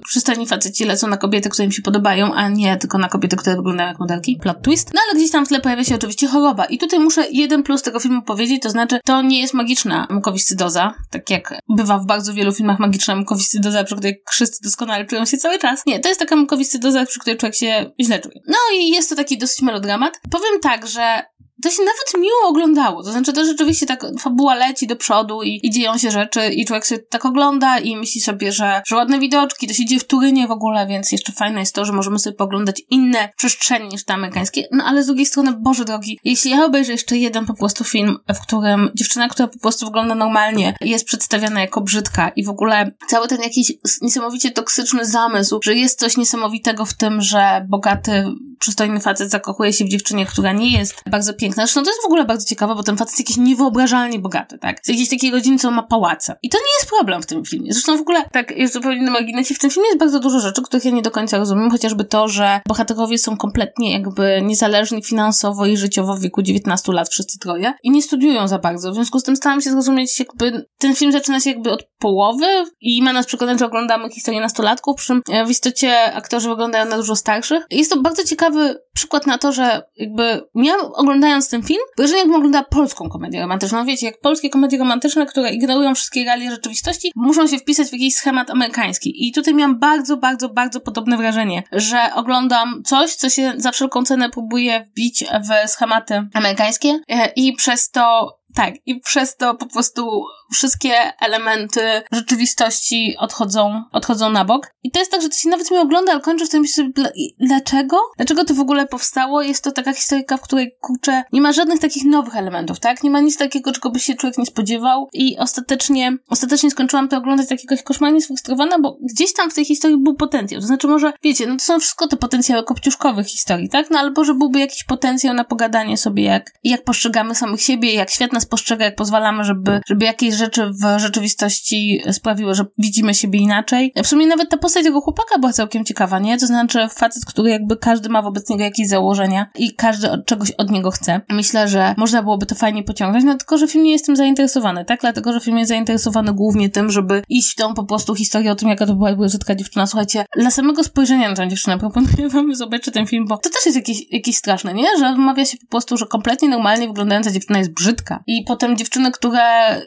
przystani 0.09 0.47
faceci 0.47 0.85
lecą 0.85 1.09
na 1.09 1.17
kobiety, 1.17 1.49
które 1.49 1.65
im 1.65 1.73
się 1.73 1.83
podobają, 1.83 2.35
a 2.35 2.49
nie 2.49 2.77
tylko 2.77 2.99
na 2.99 3.09
kobiety, 3.09 3.37
które 3.37 3.57
wyglądają 3.57 3.89
jak 3.89 3.99
modelki? 3.99 4.39
Plot 4.43 4.63
twist. 4.63 4.91
No 4.95 5.01
ale 5.09 5.19
gdzieś 5.19 5.31
tam 5.31 5.47
w 5.47 5.49
tle 5.49 5.61
pojawia 5.61 5.85
się 5.85 5.95
oczywiście 5.95 6.29
choroba. 6.29 6.65
I 6.65 6.79
tutaj 6.79 6.99
muszę 6.99 7.27
jeden 7.31 7.63
plus 7.63 7.83
tego 7.83 8.01
filmu 8.01 8.23
powiedzieć, 8.23 8.63
to 8.63 8.71
znaczy 8.71 9.01
to 9.05 9.23
nie 9.23 9.41
jest 9.41 9.55
magiczna 9.55 10.07
mukowiscydoza, 10.11 10.95
tak 11.11 11.31
jak 11.31 11.55
bywa 11.69 11.99
w 11.99 12.07
bardzo 12.07 12.35
wielu 12.35 12.53
filmach 12.53 12.79
magiczna 12.79 13.17
mukowiscydoza, 13.17 13.85
przy 13.85 13.95
której 13.97 14.23
wszyscy 14.31 14.59
doskonale 14.65 15.07
czują 15.07 15.25
się 15.25 15.37
cały 15.37 15.59
czas. 15.59 15.83
Nie, 15.87 16.01
to 16.01 16.09
jest 16.09 16.21
taka 16.21 16.37
mukowiscydoza, 16.37 17.07
przy 17.07 17.21
której 17.21 17.39
człowiek 17.39 17.57
się 17.57 17.91
źle 18.01 18.21
czuje. 18.21 18.41
No 18.49 18.57
i 18.75 18.89
jest 18.89 19.11
to 19.11 19.17
taki 19.17 19.39
dosyć 19.39 19.63
melodramat. 19.63 20.21
Powiem 20.31 20.61
tak, 20.63 20.87
że 20.87 21.23
to 21.65 21.71
się 21.71 21.83
nawet 21.83 22.25
miło 22.25 22.49
oglądało. 22.49 23.03
To 23.03 23.13
znaczy, 23.13 23.33
to 23.33 23.45
rzeczywiście 23.45 23.87
tak 23.87 24.05
fabuła 24.21 24.55
leci 24.55 24.87
do 24.87 24.97
przodu 24.97 25.43
i, 25.43 25.61
i 25.63 25.71
dzieją 25.71 25.99
się 25.99 26.11
rzeczy 26.11 26.49
i 26.49 26.65
człowiek 26.65 26.87
sobie 26.87 27.01
tak 27.11 27.25
ogląda 27.25 27.79
i 27.79 27.97
myśli 27.97 28.21
sobie, 28.21 28.53
że, 28.53 28.83
że 28.87 28.97
ładne 28.97 29.19
widoczki, 29.19 29.67
to 29.67 29.75
się 29.75 29.85
dzieje 29.85 30.01
w 30.01 30.07
Turynie 30.07 30.47
w 30.47 30.51
ogóle, 30.51 30.87
więc 30.87 31.13
jeszcze 31.13 31.33
fajne 31.33 31.61
jest 31.61 31.75
to, 31.75 31.85
że 31.85 31.93
możemy 31.93 32.19
sobie 32.19 32.37
poglądać 32.37 32.83
inne 32.91 33.29
przestrzenie 33.37 33.89
niż 33.89 34.05
te 34.05 34.15
amerykańskie. 34.15 34.69
No 34.73 34.85
ale 34.85 35.03
z 35.03 35.07
drugiej 35.07 35.27
strony, 35.27 35.53
Boże 35.53 35.85
drogi, 35.85 36.19
jeśli 36.25 36.51
ja 36.51 36.65
obejrzę 36.65 36.93
jeszcze 36.93 37.17
jeden 37.17 37.47
po 37.47 37.55
prostu 37.55 37.85
film, 37.85 38.17
w 38.35 38.43
którym 38.43 38.91
dziewczyna, 38.95 39.29
która 39.29 39.49
po 39.49 39.59
prostu 39.59 39.87
wygląda 39.87 40.15
normalnie, 40.15 40.75
jest 40.81 41.05
przedstawiana 41.05 41.61
jako 41.61 41.81
brzydka 41.81 42.29
i 42.29 42.45
w 42.45 42.49
ogóle 42.49 42.91
cały 43.09 43.29
ten 43.29 43.41
jakiś 43.43 43.73
niesamowicie 44.03 44.51
toksyczny 44.51 45.07
zamysł, 45.07 45.61
że 45.65 45.75
jest 45.75 46.01
coś 46.01 46.17
niesamowitego 46.17 46.85
w 46.85 46.95
tym, 46.95 47.21
że 47.21 47.67
bogaty, 47.69 48.25
przystojny 48.59 49.01
facet 49.01 49.31
zakochuje 49.31 49.73
się 49.73 49.85
w 49.85 49.89
dziewczynie, 49.89 50.27
która 50.27 50.53
nie 50.53 50.79
jest 50.79 50.95
bardzo 51.11 51.35
piękna, 51.35 51.54
Zresztą 51.55 51.83
to 51.83 51.91
jest 51.91 52.03
w 52.03 52.07
ogóle 52.07 52.25
bardzo 52.25 52.47
ciekawe, 52.47 52.75
bo 52.75 52.83
ten 52.83 52.97
facet 52.97 53.13
jest 53.13 53.21
jakiś 53.21 53.37
niewyobrażalnie 53.37 54.19
bogaty, 54.19 54.59
tak? 54.59 54.81
Z 54.83 54.89
jakiejś 54.89 55.09
takiej 55.09 55.31
rodziny, 55.31 55.59
co 55.59 55.71
ma 55.71 55.83
pałace. 55.83 56.37
I 56.43 56.49
to 56.49 56.59
nie 56.59 56.75
jest 56.79 56.91
problem 56.91 57.23
w 57.23 57.27
tym 57.27 57.45
filmie. 57.45 57.73
Zresztą 57.73 57.99
w 57.99 58.01
ogóle, 58.01 58.25
tak, 58.33 58.51
jest 58.51 58.75
zupełnie 58.75 59.03
na 59.03 59.11
marginesie, 59.11 59.55
w 59.55 59.59
tym 59.59 59.71
filmie 59.71 59.89
jest 59.89 59.99
bardzo 59.99 60.21
dużo 60.21 60.41
rzeczy, 60.41 60.63
których 60.63 60.85
ja 60.85 60.91
nie 60.91 61.03
do 61.03 61.11
końca 61.11 61.39
rozumiem, 61.39 61.71
chociażby 61.71 62.05
to, 62.05 62.29
że 62.29 62.61
bohaterowie 62.69 63.19
są 63.19 63.37
kompletnie 63.37 63.93
jakby 63.93 64.43
niezależni 64.43 65.03
finansowo 65.03 65.67
i 65.67 65.77
życiowo 65.77 66.17
w 66.17 66.21
wieku 66.21 66.43
19 66.43 66.93
lat, 66.93 67.09
wszyscy 67.09 67.39
troje, 67.39 67.75
i 67.83 67.91
nie 67.91 68.03
studiują 68.03 68.49
za 68.49 68.59
bardzo. 68.59 68.91
W 68.91 68.95
związku 68.95 69.21
z 69.21 69.23
tym 69.23 69.37
starałam 69.37 69.61
się 69.61 69.71
zrozumieć, 69.71 70.19
jakby 70.19 70.67
ten 70.79 70.95
film 70.95 71.13
zaczyna 71.13 71.41
się 71.41 71.51
jakby 71.51 71.71
od 71.71 71.89
połowy 71.99 72.47
i 72.81 73.03
ma 73.03 73.13
nas 73.13 73.27
przekonać, 73.27 73.59
że 73.59 73.67
oglądamy 73.67 74.11
historię 74.11 74.41
nastolatków, 74.41 74.97
przy 74.97 75.07
czym 75.07 75.23
e, 75.31 75.47
w 75.47 75.51
istocie 75.51 76.13
aktorzy 76.13 76.49
wyglądają 76.49 76.85
na 76.85 76.97
dużo 76.97 77.17
starszych. 77.17 77.67
Jest 77.71 77.91
to 77.91 78.01
bardzo 78.01 78.25
ciekawy 78.25 78.79
przykład 78.95 79.27
na 79.27 79.39
to, 79.39 79.53
że 79.53 79.83
jakby 79.97 80.43
miałam 80.55 80.93
oglądając 80.95 81.49
ten 81.49 81.63
film, 81.63 81.81
wrażenie 81.99 82.19
jakbym 82.19 82.37
oglądała 82.37 82.65
polską 82.65 83.09
komedię 83.09 83.41
romantyczną. 83.41 83.85
Wiecie, 83.85 84.07
jak 84.07 84.21
polskie 84.21 84.51
komedie 84.51 84.79
romantyczne, 84.79 85.27
które 85.27 85.51
ignorują 85.51 85.95
wszystkie 85.95 86.25
realia 86.25 86.51
rzeczywistości, 86.51 87.13
muszą 87.17 87.47
się 87.47 87.59
wpisać 87.59 87.89
w 87.89 87.93
jakiś 87.93 88.15
schemat 88.15 88.51
amerykański. 88.51 89.29
I 89.29 89.33
tutaj 89.33 89.55
miałam 89.55 89.79
bardzo, 89.79 90.17
bardzo, 90.17 90.49
bardzo 90.49 90.81
podobne 90.81 91.17
wrażenie, 91.17 91.63
że 91.73 91.99
oglądam 92.15 92.83
coś, 92.85 93.15
co 93.15 93.31
się 93.31 93.53
za 93.57 93.73
wszelką 93.73 94.05
cenę 94.05 94.31
próbuje 94.31 94.85
wbić 94.85 95.25
w 95.25 95.71
schematy 95.71 96.29
amerykańskie 96.35 97.01
e, 97.09 97.33
i 97.37 97.53
przez 97.53 97.91
to 97.91 98.37
tak, 98.55 98.75
i 98.87 99.01
przez 99.01 99.37
to 99.37 99.55
po 99.55 99.67
prostu 99.67 100.25
wszystkie 100.55 100.95
elementy 101.21 102.03
rzeczywistości 102.13 103.17
odchodzą, 103.19 103.83
odchodzą 103.93 104.31
na 104.31 104.45
bok. 104.45 104.71
I 104.83 104.91
to 104.91 104.99
jest 104.99 105.11
tak, 105.11 105.23
że 105.23 105.29
to 105.29 105.37
się 105.37 105.49
nawet 105.49 105.71
mi 105.71 105.79
ogląda, 105.79 106.13
ale 106.13 106.21
kończę 106.21 106.47
w 106.47 106.49
tym 106.49 106.61
myślę 106.61 106.85
sobie, 106.85 107.11
dlaczego? 107.41 107.97
Dlaczego 108.17 108.45
to 108.45 108.55
w 108.55 108.61
ogóle 108.61 108.87
powstało? 108.87 109.43
Jest 109.43 109.65
to 109.65 109.73
taka 109.73 109.93
historyjka, 109.93 110.37
w 110.37 110.41
której, 110.41 110.77
kurczę, 110.81 111.23
nie 111.33 111.41
ma 111.41 111.53
żadnych 111.53 111.81
takich 111.81 112.05
nowych 112.05 112.37
elementów, 112.37 112.81
tak? 112.81 113.03
Nie 113.03 113.11
ma 113.11 113.21
nic 113.21 113.39
takiego, 113.39 113.73
czego 113.73 113.91
by 113.91 114.01
się 114.01 114.15
człowiek 114.15 114.39
nie 114.39 114.47
spodziewał 114.47 115.09
i 115.13 115.39
ostatecznie, 115.39 116.17
ostatecznie 116.29 116.71
skończyłam 116.71 117.09
to 117.09 117.17
oglądać 117.17 117.51
jakoś 117.51 117.83
koszmarnie 117.83 118.23
sfrustrowana, 118.23 118.79
bo 118.79 118.99
gdzieś 119.13 119.33
tam 119.33 119.51
w 119.51 119.55
tej 119.55 119.65
historii 119.65 119.97
był 119.97 120.15
potencjał. 120.15 120.61
To 120.61 120.67
znaczy 120.67 120.87
może, 120.87 121.13
wiecie, 121.23 121.47
no 121.47 121.57
to 121.57 121.65
są 121.65 121.81
wszystko 121.81 122.09
te 122.09 122.17
potencjały 122.17 122.65
kopciuszkowych 122.65 123.27
historii, 123.27 123.69
tak? 123.69 123.91
No 123.91 123.99
albo, 123.99 124.25
że 124.25 124.35
byłby 124.35 124.59
jakiś 124.59 124.85
potencjał 124.85 125.35
na 125.35 125.45
pogadanie 125.45 125.97
sobie, 125.97 126.23
jak, 126.23 126.53
jak 126.65 126.85
postrzegamy 126.85 127.35
samych 127.35 127.63
siebie, 127.63 127.95
jak 127.95 128.11
świat 128.11 128.33
nas 128.33 128.47
postrzega, 128.47 128.85
jak 128.85 128.97
pozwalamy, 128.97 129.45
żeby, 129.45 129.81
żeby 129.89 130.05
jakieś 130.05 130.35
rzeczy 130.45 130.71
w 130.71 130.99
rzeczywistości 131.01 132.01
sprawiły, 132.13 132.55
że 132.55 132.65
widzimy 132.79 133.15
siebie 133.15 133.39
inaczej. 133.39 133.93
W 134.03 134.07
sumie 134.07 134.27
nawet 134.27 134.51
ta 134.51 134.57
postać 134.57 134.85
tego 134.85 135.01
chłopaka 135.01 135.39
była 135.39 135.53
całkiem 135.53 135.85
ciekawa, 135.85 136.19
nie? 136.19 136.39
To 136.39 136.47
znaczy 136.47 136.89
facet, 136.95 137.25
który 137.25 137.51
jakby 137.51 137.77
każdy 137.77 138.09
ma 138.09 138.23
wobec 138.23 138.49
niego 138.49 138.65
jakieś 138.65 138.89
założenia 138.89 139.51
i 139.59 139.75
każdy 139.75 140.11
od 140.11 140.27
czegoś 140.27 140.51
od 140.51 140.71
niego 140.71 140.91
chce. 140.91 141.21
Myślę, 141.31 141.69
że 141.69 141.95
można 141.97 142.23
byłoby 142.23 142.47
to 142.47 142.55
fajnie 142.55 142.83
pociągnąć, 142.83 143.25
no 143.25 143.35
tylko, 143.35 143.59
że 143.59 143.69
film 143.69 143.85
nie 143.85 143.93
jest 143.93 144.07
tym 144.07 144.17
zainteresowany, 144.17 144.85
tak? 144.85 145.01
Dlatego, 145.01 145.33
że 145.33 145.41
film 145.41 145.59
jest 145.59 145.69
zainteresowany 145.69 146.33
głównie 146.33 146.69
tym, 146.69 146.91
żeby 146.91 147.23
iść 147.29 147.53
w 147.53 147.57
tą 147.57 147.75
po 147.75 147.85
prostu 147.85 148.15
historię 148.15 148.53
o 148.53 148.55
tym, 148.55 148.69
jaka 148.69 148.87
to 148.87 148.95
była 148.95 149.17
brzydka 149.17 149.55
dziewczyna. 149.55 149.87
Słuchajcie, 149.87 150.25
dla 150.37 150.51
samego 150.51 150.85
spojrzenia 150.85 151.29
na 151.29 151.37
tę 151.37 151.49
dziewczynę 151.49 151.79
proponuję 151.79 152.29
wam 152.29 152.55
zobaczyć 152.55 152.95
ten 152.95 153.07
film, 153.07 153.27
bo 153.29 153.39
to 153.39 153.51
też 153.51 153.67
jest 153.67 153.77
jakiś, 153.77 154.13
jakiś 154.13 154.37
straszne, 154.37 154.75
nie? 154.75 154.89
Że 154.99 155.17
mawia 155.17 155.45
się 155.45 155.59
po 155.59 155.67
prostu, 155.67 155.97
że 155.97 156.07
kompletnie 156.07 156.49
normalnie 156.49 156.89
wyglądająca 156.89 157.31
dziewczyna 157.31 157.59
jest 157.59 157.75
brzydka. 157.75 158.23
I 158.27 158.45
potem 158.47 158.77
dziewczyny, 158.77 159.11
które 159.11 159.43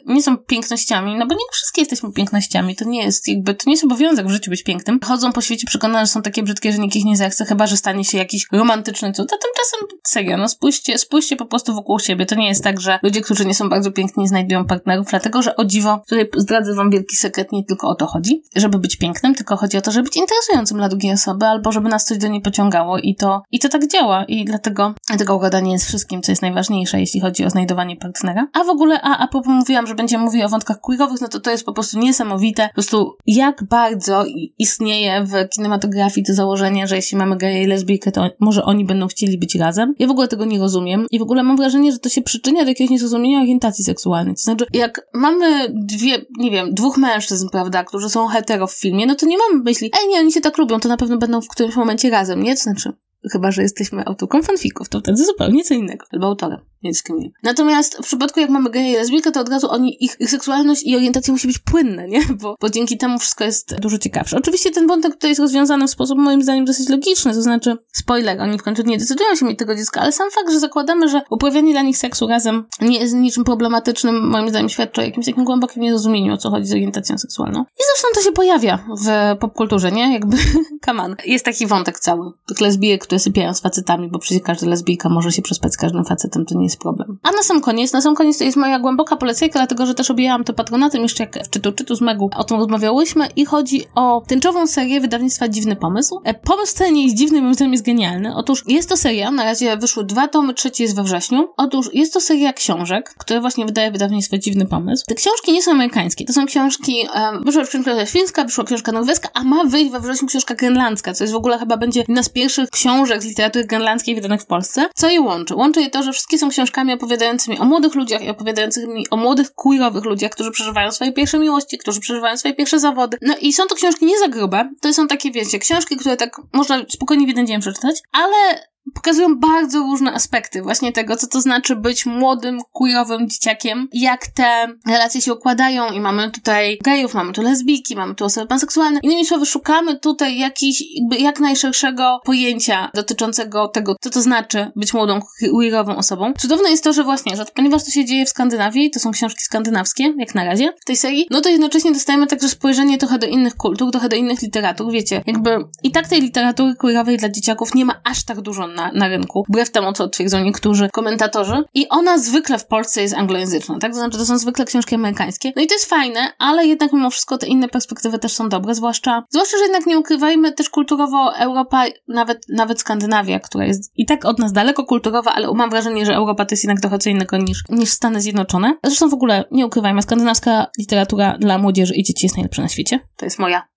nie 0.06 0.22
są 0.22 0.36
pięknościami, 0.46 1.16
no 1.16 1.26
bo 1.26 1.34
nie 1.34 1.40
wszystkie 1.52 1.80
jesteśmy 1.80 2.12
pięknościami, 2.12 2.76
to 2.76 2.84
nie 2.84 3.02
jest 3.02 3.28
jakby, 3.28 3.54
to 3.54 3.62
nie 3.66 3.72
jest 3.72 3.84
obowiązek 3.84 4.26
w 4.26 4.30
życiu 4.30 4.50
być 4.50 4.62
pięknym. 4.62 5.00
Chodzą 5.04 5.32
po 5.32 5.40
świecie 5.40 5.66
przekonane, 5.66 6.06
że 6.06 6.12
są 6.12 6.22
takie 6.22 6.42
brzydkie, 6.42 6.72
że 6.72 6.78
nikt 6.78 6.96
ich 6.96 7.04
nie 7.04 7.16
zechce, 7.16 7.44
chyba, 7.44 7.66
że 7.66 7.76
stanie 7.76 8.04
się 8.04 8.18
jakiś 8.18 8.46
romantyczny 8.52 9.12
cud. 9.12 9.32
A 9.32 9.36
tymczasem, 9.36 9.98
serio, 10.06 10.36
no 10.36 10.48
spójrzcie, 10.48 10.98
spójrzcie 10.98 11.36
po 11.36 11.46
prostu 11.46 11.74
wokół 11.74 11.98
siebie. 11.98 12.26
To 12.26 12.34
nie 12.34 12.48
jest 12.48 12.64
tak, 12.64 12.80
że 12.80 12.98
ludzie, 13.02 13.20
którzy 13.20 13.46
nie 13.46 13.54
są 13.54 13.68
bardzo 13.68 13.92
piękni, 13.92 14.28
znajdują 14.28 14.64
partnerów, 14.64 15.06
dlatego, 15.10 15.42
że 15.42 15.56
o 15.56 15.64
dziwo, 15.64 16.02
tutaj 16.08 16.28
zdradzę 16.36 16.74
wam 16.74 16.90
wielki 16.90 17.16
sekret, 17.16 17.52
nie 17.52 17.64
tylko 17.64 17.88
o 17.88 17.94
to 17.94 18.06
chodzi, 18.06 18.42
żeby 18.56 18.78
być 18.78 18.96
pięknym, 18.96 19.34
tylko 19.34 19.56
chodzi 19.56 19.76
o 19.76 19.80
to, 19.80 19.90
żeby 19.90 20.04
być 20.04 20.16
interesującym 20.16 20.78
dla 20.78 20.88
drugiej 20.88 21.12
osoby, 21.12 21.46
albo 21.46 21.72
żeby 21.72 21.88
nas 21.88 22.04
coś 22.04 22.18
do 22.18 22.28
niej 22.28 22.40
pociągało 22.40 22.98
i 22.98 23.14
to, 23.14 23.42
i 23.50 23.58
to 23.58 23.68
tak 23.68 23.88
działa 23.88 24.24
i 24.24 24.44
dlatego, 24.44 24.94
dlatego 25.08 25.36
ugadanie 25.36 25.72
jest 25.72 25.86
wszystkim, 25.86 26.22
co 26.22 26.32
jest 26.32 26.42
najważniejsze, 26.42 27.00
jeśli 27.00 27.20
chodzi 27.20 27.44
o 27.44 27.50
znajdowanie 27.50 27.96
partnera. 27.96 28.46
A 28.52 28.64
w 28.64 28.68
ogóle, 28.68 29.00
a, 29.02 29.18
a 29.18 29.28
propos 29.28 29.52
mówiłam, 29.52 29.86
że 29.86 29.94
będziemy 29.94 30.27
mówić 30.28 30.44
o 30.44 30.48
wątkach 30.48 30.80
queerowych, 30.80 31.20
no 31.20 31.28
to 31.28 31.40
to 31.40 31.50
jest 31.50 31.64
po 31.64 31.72
prostu 31.72 31.98
niesamowite. 31.98 32.68
Po 32.68 32.74
prostu 32.74 33.16
jak 33.26 33.64
bardzo 33.64 34.24
istnieje 34.58 35.24
w 35.24 35.48
kinematografii 35.48 36.26
to 36.26 36.34
założenie, 36.34 36.86
że 36.86 36.96
jeśli 36.96 37.18
mamy 37.18 37.36
geja 37.36 37.62
i 37.62 37.66
lesbijkę, 37.66 38.12
to 38.12 38.30
może 38.40 38.64
oni 38.64 38.84
będą 38.84 39.06
chcieli 39.06 39.38
być 39.38 39.54
razem. 39.54 39.94
Ja 39.98 40.06
w 40.06 40.10
ogóle 40.10 40.28
tego 40.28 40.44
nie 40.44 40.58
rozumiem 40.58 41.06
i 41.10 41.18
w 41.18 41.22
ogóle 41.22 41.42
mam 41.42 41.56
wrażenie, 41.56 41.92
że 41.92 41.98
to 41.98 42.08
się 42.08 42.22
przyczynia 42.22 42.62
do 42.62 42.68
jakiegoś 42.68 42.90
niezrozumienia 42.90 43.40
orientacji 43.40 43.84
seksualnej. 43.84 44.34
To 44.34 44.42
znaczy, 44.42 44.66
jak 44.72 45.00
mamy 45.14 45.74
dwie, 45.74 46.26
nie 46.38 46.50
wiem, 46.50 46.74
dwóch 46.74 46.98
mężczyzn, 46.98 47.48
prawda, 47.52 47.84
którzy 47.84 48.10
są 48.10 48.26
hetero 48.26 48.66
w 48.66 48.74
filmie, 48.74 49.06
no 49.06 49.14
to 49.14 49.26
nie 49.26 49.38
mamy 49.38 49.62
myśli, 49.62 49.90
ej, 50.02 50.08
nie, 50.08 50.20
oni 50.20 50.32
się 50.32 50.40
tak 50.40 50.58
lubią, 50.58 50.80
to 50.80 50.88
na 50.88 50.96
pewno 50.96 51.18
będą 51.18 51.40
w 51.40 51.48
którymś 51.48 51.76
momencie 51.76 52.10
razem, 52.10 52.42
nie? 52.42 52.56
To 52.56 52.62
znaczy, 52.62 52.92
chyba, 53.32 53.50
że 53.50 53.62
jesteśmy 53.62 54.04
autorką 54.04 54.42
fanfików, 54.42 54.88
to 54.88 55.00
wtedy 55.00 55.24
zupełnie 55.24 55.64
co 55.64 55.74
innego, 55.74 56.06
albo 56.12 56.26
autorem. 56.26 56.60
Dyskryminujemy. 56.82 57.34
Natomiast 57.42 57.96
w 57.96 58.06
przypadku 58.06 58.40
jak 58.40 58.50
mamy 58.50 58.70
geje 58.70 58.92
i 58.92 58.96
lesbijkę, 58.96 59.32
to 59.32 59.40
od 59.40 59.48
razu 59.48 59.70
oni, 59.70 60.04
ich, 60.04 60.16
ich 60.20 60.30
seksualność 60.30 60.82
i 60.84 60.96
orientacja 60.96 61.32
musi 61.32 61.46
być 61.46 61.58
płynne, 61.58 62.08
nie? 62.08 62.20
Bo, 62.42 62.56
bo 62.60 62.70
dzięki 62.70 62.98
temu 62.98 63.18
wszystko 63.18 63.44
jest 63.44 63.80
dużo 63.80 63.98
ciekawsze. 63.98 64.36
Oczywiście 64.36 64.70
ten 64.70 64.86
wątek 64.86 65.12
tutaj 65.12 65.30
jest 65.30 65.40
rozwiązany 65.40 65.86
w 65.86 65.90
sposób 65.90 66.18
moim 66.18 66.42
zdaniem 66.42 66.64
dosyć 66.64 66.88
logiczny, 66.88 67.34
to 67.34 67.42
znaczy, 67.42 67.76
spoiler, 67.92 68.40
oni 68.40 68.58
w 68.58 68.62
końcu 68.62 68.82
nie 68.82 68.98
decydują 68.98 69.34
się 69.34 69.46
mieć 69.46 69.58
tego 69.58 69.74
dziecka, 69.74 70.00
ale 70.00 70.12
sam 70.12 70.30
fakt, 70.30 70.52
że 70.52 70.60
zakładamy, 70.60 71.08
że 71.08 71.22
uprawianie 71.30 71.72
dla 71.72 71.82
nich 71.82 71.98
seksu 71.98 72.26
razem 72.26 72.64
nie 72.80 72.98
jest 72.98 73.14
niczym 73.14 73.44
problematycznym, 73.44 74.28
moim 74.28 74.48
zdaniem 74.48 74.68
świadczy 74.68 75.00
o 75.00 75.04
jakimś 75.04 75.26
takim 75.26 75.44
głębokim 75.44 75.82
niezrozumieniu, 75.82 76.34
o 76.34 76.36
co 76.36 76.50
chodzi 76.50 76.66
z 76.66 76.72
orientacją 76.72 77.18
seksualną. 77.18 77.60
I 77.60 77.82
zresztą 77.92 78.08
to 78.14 78.22
się 78.22 78.32
pojawia 78.32 78.78
w 79.04 79.38
popkulturze, 79.38 79.92
nie? 79.92 80.12
Jakby, 80.12 80.36
on. 80.98 81.16
Jest 81.26 81.44
taki 81.44 81.66
wątek 81.66 81.98
cały. 81.98 82.30
Tych 82.46 82.60
lesbijek, 82.60 83.02
które 83.02 83.18
sypiają 83.18 83.54
z 83.54 83.60
facetami, 83.60 84.08
bo 84.08 84.18
przecież 84.18 84.42
każda 84.42 84.66
lesbijka 84.66 85.08
może 85.08 85.32
się 85.32 85.42
przespać 85.42 85.72
z 85.72 85.76
każdym 85.76 86.04
facetem, 86.04 86.46
to 86.46 86.58
nie 86.58 86.67
jest 86.68 86.80
problem. 86.80 87.18
A 87.22 87.30
na 87.30 87.42
sam 87.42 87.60
koniec, 87.60 87.92
na 87.92 88.00
sam 88.00 88.14
koniec 88.14 88.38
to 88.38 88.44
jest 88.44 88.56
moja 88.56 88.78
głęboka 88.78 89.16
polecajka, 89.16 89.58
dlatego, 89.58 89.86
że 89.86 89.94
też 89.94 90.10
objęłam 90.10 90.44
to 90.44 90.52
patronatem 90.52 91.02
jeszcze 91.02 91.24
jak 91.24 91.46
w 91.46 91.50
czytu, 91.50 91.72
czytu 91.72 91.94
z 91.94 92.00
Megu 92.00 92.30
o 92.36 92.44
tym 92.44 92.56
rozmawiałyśmy 92.56 93.28
i 93.36 93.44
chodzi 93.44 93.84
o 93.94 94.22
tęczową 94.26 94.66
serię 94.66 95.00
wydawnictwa 95.00 95.48
Dziwny 95.48 95.76
Pomysł. 95.76 96.20
E, 96.24 96.34
pomysł 96.34 96.72
wcale 96.74 96.92
nie 96.92 97.04
jest 97.04 97.16
dziwny, 97.16 97.42
moim 97.42 97.54
zdaniem 97.54 97.72
jest 97.72 97.84
genialny. 97.84 98.34
Otóż 98.36 98.64
jest 98.66 98.88
to 98.88 98.96
seria, 98.96 99.30
na 99.30 99.44
razie 99.44 99.76
wyszły 99.76 100.04
dwa 100.04 100.28
tomy, 100.28 100.54
trzeci 100.54 100.82
jest 100.82 100.96
we 100.96 101.02
wrześniu. 101.02 101.48
Otóż 101.56 101.90
jest 101.94 102.12
to 102.12 102.20
seria 102.20 102.52
książek, 102.52 103.14
które 103.18 103.40
właśnie 103.40 103.66
wydaje 103.66 103.90
wydawnictwo 103.90 104.38
Dziwny 104.38 104.66
Pomysł. 104.66 105.04
Te 105.08 105.14
książki 105.14 105.52
nie 105.52 105.62
są 105.62 105.70
amerykańskie, 105.70 106.24
to 106.24 106.32
są 106.32 106.46
książki, 106.46 107.08
um, 107.14 107.44
wyszła 107.44 107.64
książka 107.64 108.06
fińska, 108.06 108.44
wyszła 108.44 108.64
książka 108.64 108.92
norweska, 108.92 109.28
a 109.34 109.44
ma 109.44 109.64
wyjść 109.64 109.90
we 109.90 110.00
wrześniu 110.00 110.28
książka 110.28 110.54
grenlandzka, 110.54 111.14
co 111.14 111.24
jest 111.24 111.34
w 111.34 111.36
ogóle 111.36 111.58
chyba 111.58 111.76
będzie 111.76 112.00
jedna 112.00 112.22
z 112.22 112.28
pierwszych 112.28 112.70
książek 112.70 113.22
z 113.22 113.26
literatury 113.26 113.64
grenlandzkiej 113.64 114.14
wydanych 114.14 114.42
w 114.42 114.46
Polsce. 114.46 114.88
Co 114.94 115.08
je 115.08 115.20
łączy? 115.20 115.54
Łączy 115.54 115.80
je 115.80 115.90
to, 115.90 116.02
że 116.02 116.12
wszystkie 116.12 116.38
są 116.38 116.48
książkami 116.58 116.92
opowiadającymi 116.92 117.58
o 117.58 117.64
młodych 117.64 117.94
ludziach 117.94 118.22
i 118.22 118.30
opowiadającymi 118.30 119.06
o 119.10 119.16
młodych 119.16 119.54
queerowych 119.54 120.04
ludziach, 120.04 120.30
którzy 120.30 120.50
przeżywają 120.50 120.92
swoje 120.92 121.12
pierwsze 121.12 121.38
miłości, 121.38 121.78
którzy 121.78 122.00
przeżywają 122.00 122.36
swoje 122.36 122.54
pierwsze 122.54 122.78
zawody. 122.78 123.18
No 123.22 123.34
i 123.40 123.52
są 123.52 123.66
to 123.66 123.74
książki 123.74 124.06
nie 124.06 124.18
za 124.18 124.28
grube, 124.28 124.70
to 124.80 124.92
są 124.92 125.08
takie, 125.08 125.30
wiecie, 125.30 125.58
książki, 125.58 125.96
które 125.96 126.16
tak 126.16 126.36
można 126.52 126.78
spokojnie 126.88 127.26
w 127.26 127.28
jeden 127.28 127.46
dzień 127.46 127.60
przeczytać, 127.60 128.02
ale 128.12 128.62
pokazują 128.94 129.38
bardzo 129.38 129.78
różne 129.78 130.12
aspekty 130.12 130.62
właśnie 130.62 130.92
tego, 130.92 131.16
co 131.16 131.26
to 131.26 131.40
znaczy 131.40 131.76
być 131.76 132.06
młodym, 132.06 132.60
queerowym 132.72 133.28
dzieciakiem, 133.28 133.88
jak 133.92 134.26
te 134.26 134.66
relacje 134.86 135.20
się 135.20 135.34
układają 135.34 135.92
i 135.92 136.00
mamy 136.00 136.30
tutaj 136.30 136.78
gejów, 136.84 137.14
mamy 137.14 137.32
tu 137.32 137.42
lesbijki, 137.42 137.96
mamy 137.96 138.14
tu 138.14 138.24
osoby 138.24 138.46
panseksualne. 138.46 139.00
Innymi 139.02 139.26
słowy, 139.26 139.46
szukamy 139.46 139.98
tutaj 139.98 140.38
jakiś, 140.38 140.82
jakby 140.94 141.16
jak 141.16 141.40
najszerszego 141.40 142.20
pojęcia 142.24 142.90
dotyczącego 142.94 143.68
tego, 143.68 143.96
co 144.00 144.10
to 144.10 144.22
znaczy 144.22 144.70
być 144.76 144.94
młodą, 144.94 145.20
queerową 145.40 145.96
osobą. 145.96 146.32
Cudowne 146.38 146.70
jest 146.70 146.84
to, 146.84 146.92
że 146.92 147.04
właśnie, 147.04 147.36
że 147.36 147.44
ponieważ 147.54 147.84
to 147.84 147.90
się 147.90 148.04
dzieje 148.04 148.26
w 148.26 148.28
Skandynawii, 148.28 148.90
to 148.90 149.00
są 149.00 149.10
książki 149.10 149.42
skandynawskie, 149.42 150.14
jak 150.18 150.34
na 150.34 150.44
razie, 150.44 150.72
w 150.80 150.84
tej 150.84 150.96
serii, 150.96 151.26
no 151.30 151.40
to 151.40 151.48
jednocześnie 151.48 151.92
dostajemy 151.92 152.26
także 152.26 152.48
spojrzenie 152.48 152.98
trochę 152.98 153.18
do 153.18 153.26
innych 153.26 153.56
kultur, 153.56 153.90
trochę 153.90 154.08
do 154.08 154.16
innych 154.16 154.42
literatur, 154.42 154.92
wiecie, 154.92 155.22
jakby 155.26 155.56
i 155.82 155.90
tak 155.90 156.08
tej 156.08 156.20
literatury 156.20 156.74
queerowej 156.74 157.16
dla 157.16 157.28
dzieciaków 157.28 157.74
nie 157.74 157.84
ma 157.84 158.00
aż 158.04 158.24
tak 158.24 158.40
dużo 158.40 158.66
na, 158.78 158.90
na 158.94 159.08
rynku, 159.08 159.44
wbrew 159.48 159.70
temu, 159.70 159.92
co 159.92 160.08
twierdzą 160.08 160.40
niektórzy 160.40 160.88
komentatorzy. 160.92 161.64
I 161.74 161.88
ona 161.88 162.18
zwykle 162.18 162.58
w 162.58 162.66
Polsce 162.66 163.02
jest 163.02 163.14
anglojęzyczna, 163.14 163.78
tak? 163.78 163.90
To 163.90 163.98
znaczy, 163.98 164.18
to 164.18 164.26
są 164.26 164.38
zwykle 164.38 164.64
książki 164.64 164.94
amerykańskie. 164.94 165.52
No 165.56 165.62
i 165.62 165.66
to 165.66 165.74
jest 165.74 165.90
fajne, 165.90 166.20
ale 166.38 166.66
jednak 166.66 166.92
mimo 166.92 167.10
wszystko 167.10 167.38
te 167.38 167.46
inne 167.46 167.68
perspektywy 167.68 168.18
też 168.18 168.32
są 168.32 168.48
dobre, 168.48 168.74
zwłaszcza, 168.74 169.24
zwłaszcza, 169.30 169.56
że 169.58 169.62
jednak 169.62 169.86
nie 169.86 169.98
ukrywajmy, 169.98 170.52
też 170.52 170.70
kulturowo 170.70 171.36
Europa, 171.36 171.84
nawet, 172.08 172.42
nawet 172.48 172.80
Skandynawia, 172.80 173.40
która 173.40 173.64
jest 173.64 173.92
i 173.96 174.06
tak 174.06 174.24
od 174.24 174.38
nas 174.38 174.52
daleko 174.52 174.84
kulturowa, 174.84 175.32
ale 175.32 175.52
mam 175.54 175.70
wrażenie, 175.70 176.06
że 176.06 176.14
Europa 176.14 176.44
to 176.44 176.52
jest 176.52 176.64
jednak 176.64 176.80
trochę 176.80 176.98
co 176.98 177.10
innego 177.10 177.36
niż, 177.36 177.64
niż 177.68 177.90
Stany 177.90 178.20
Zjednoczone. 178.20 178.76
Zresztą 178.84 179.08
w 179.08 179.14
ogóle, 179.14 179.44
nie 179.50 179.66
ukrywajmy, 179.66 180.02
skandynawska 180.02 180.66
literatura 180.78 181.38
dla 181.38 181.58
młodzieży 181.58 181.94
i 181.94 182.02
dzieci 182.02 182.26
jest 182.26 182.36
najlepsza 182.36 182.62
na 182.62 182.68
świecie. 182.68 183.00
To 183.16 183.26
jest 183.26 183.38
moja 183.38 183.67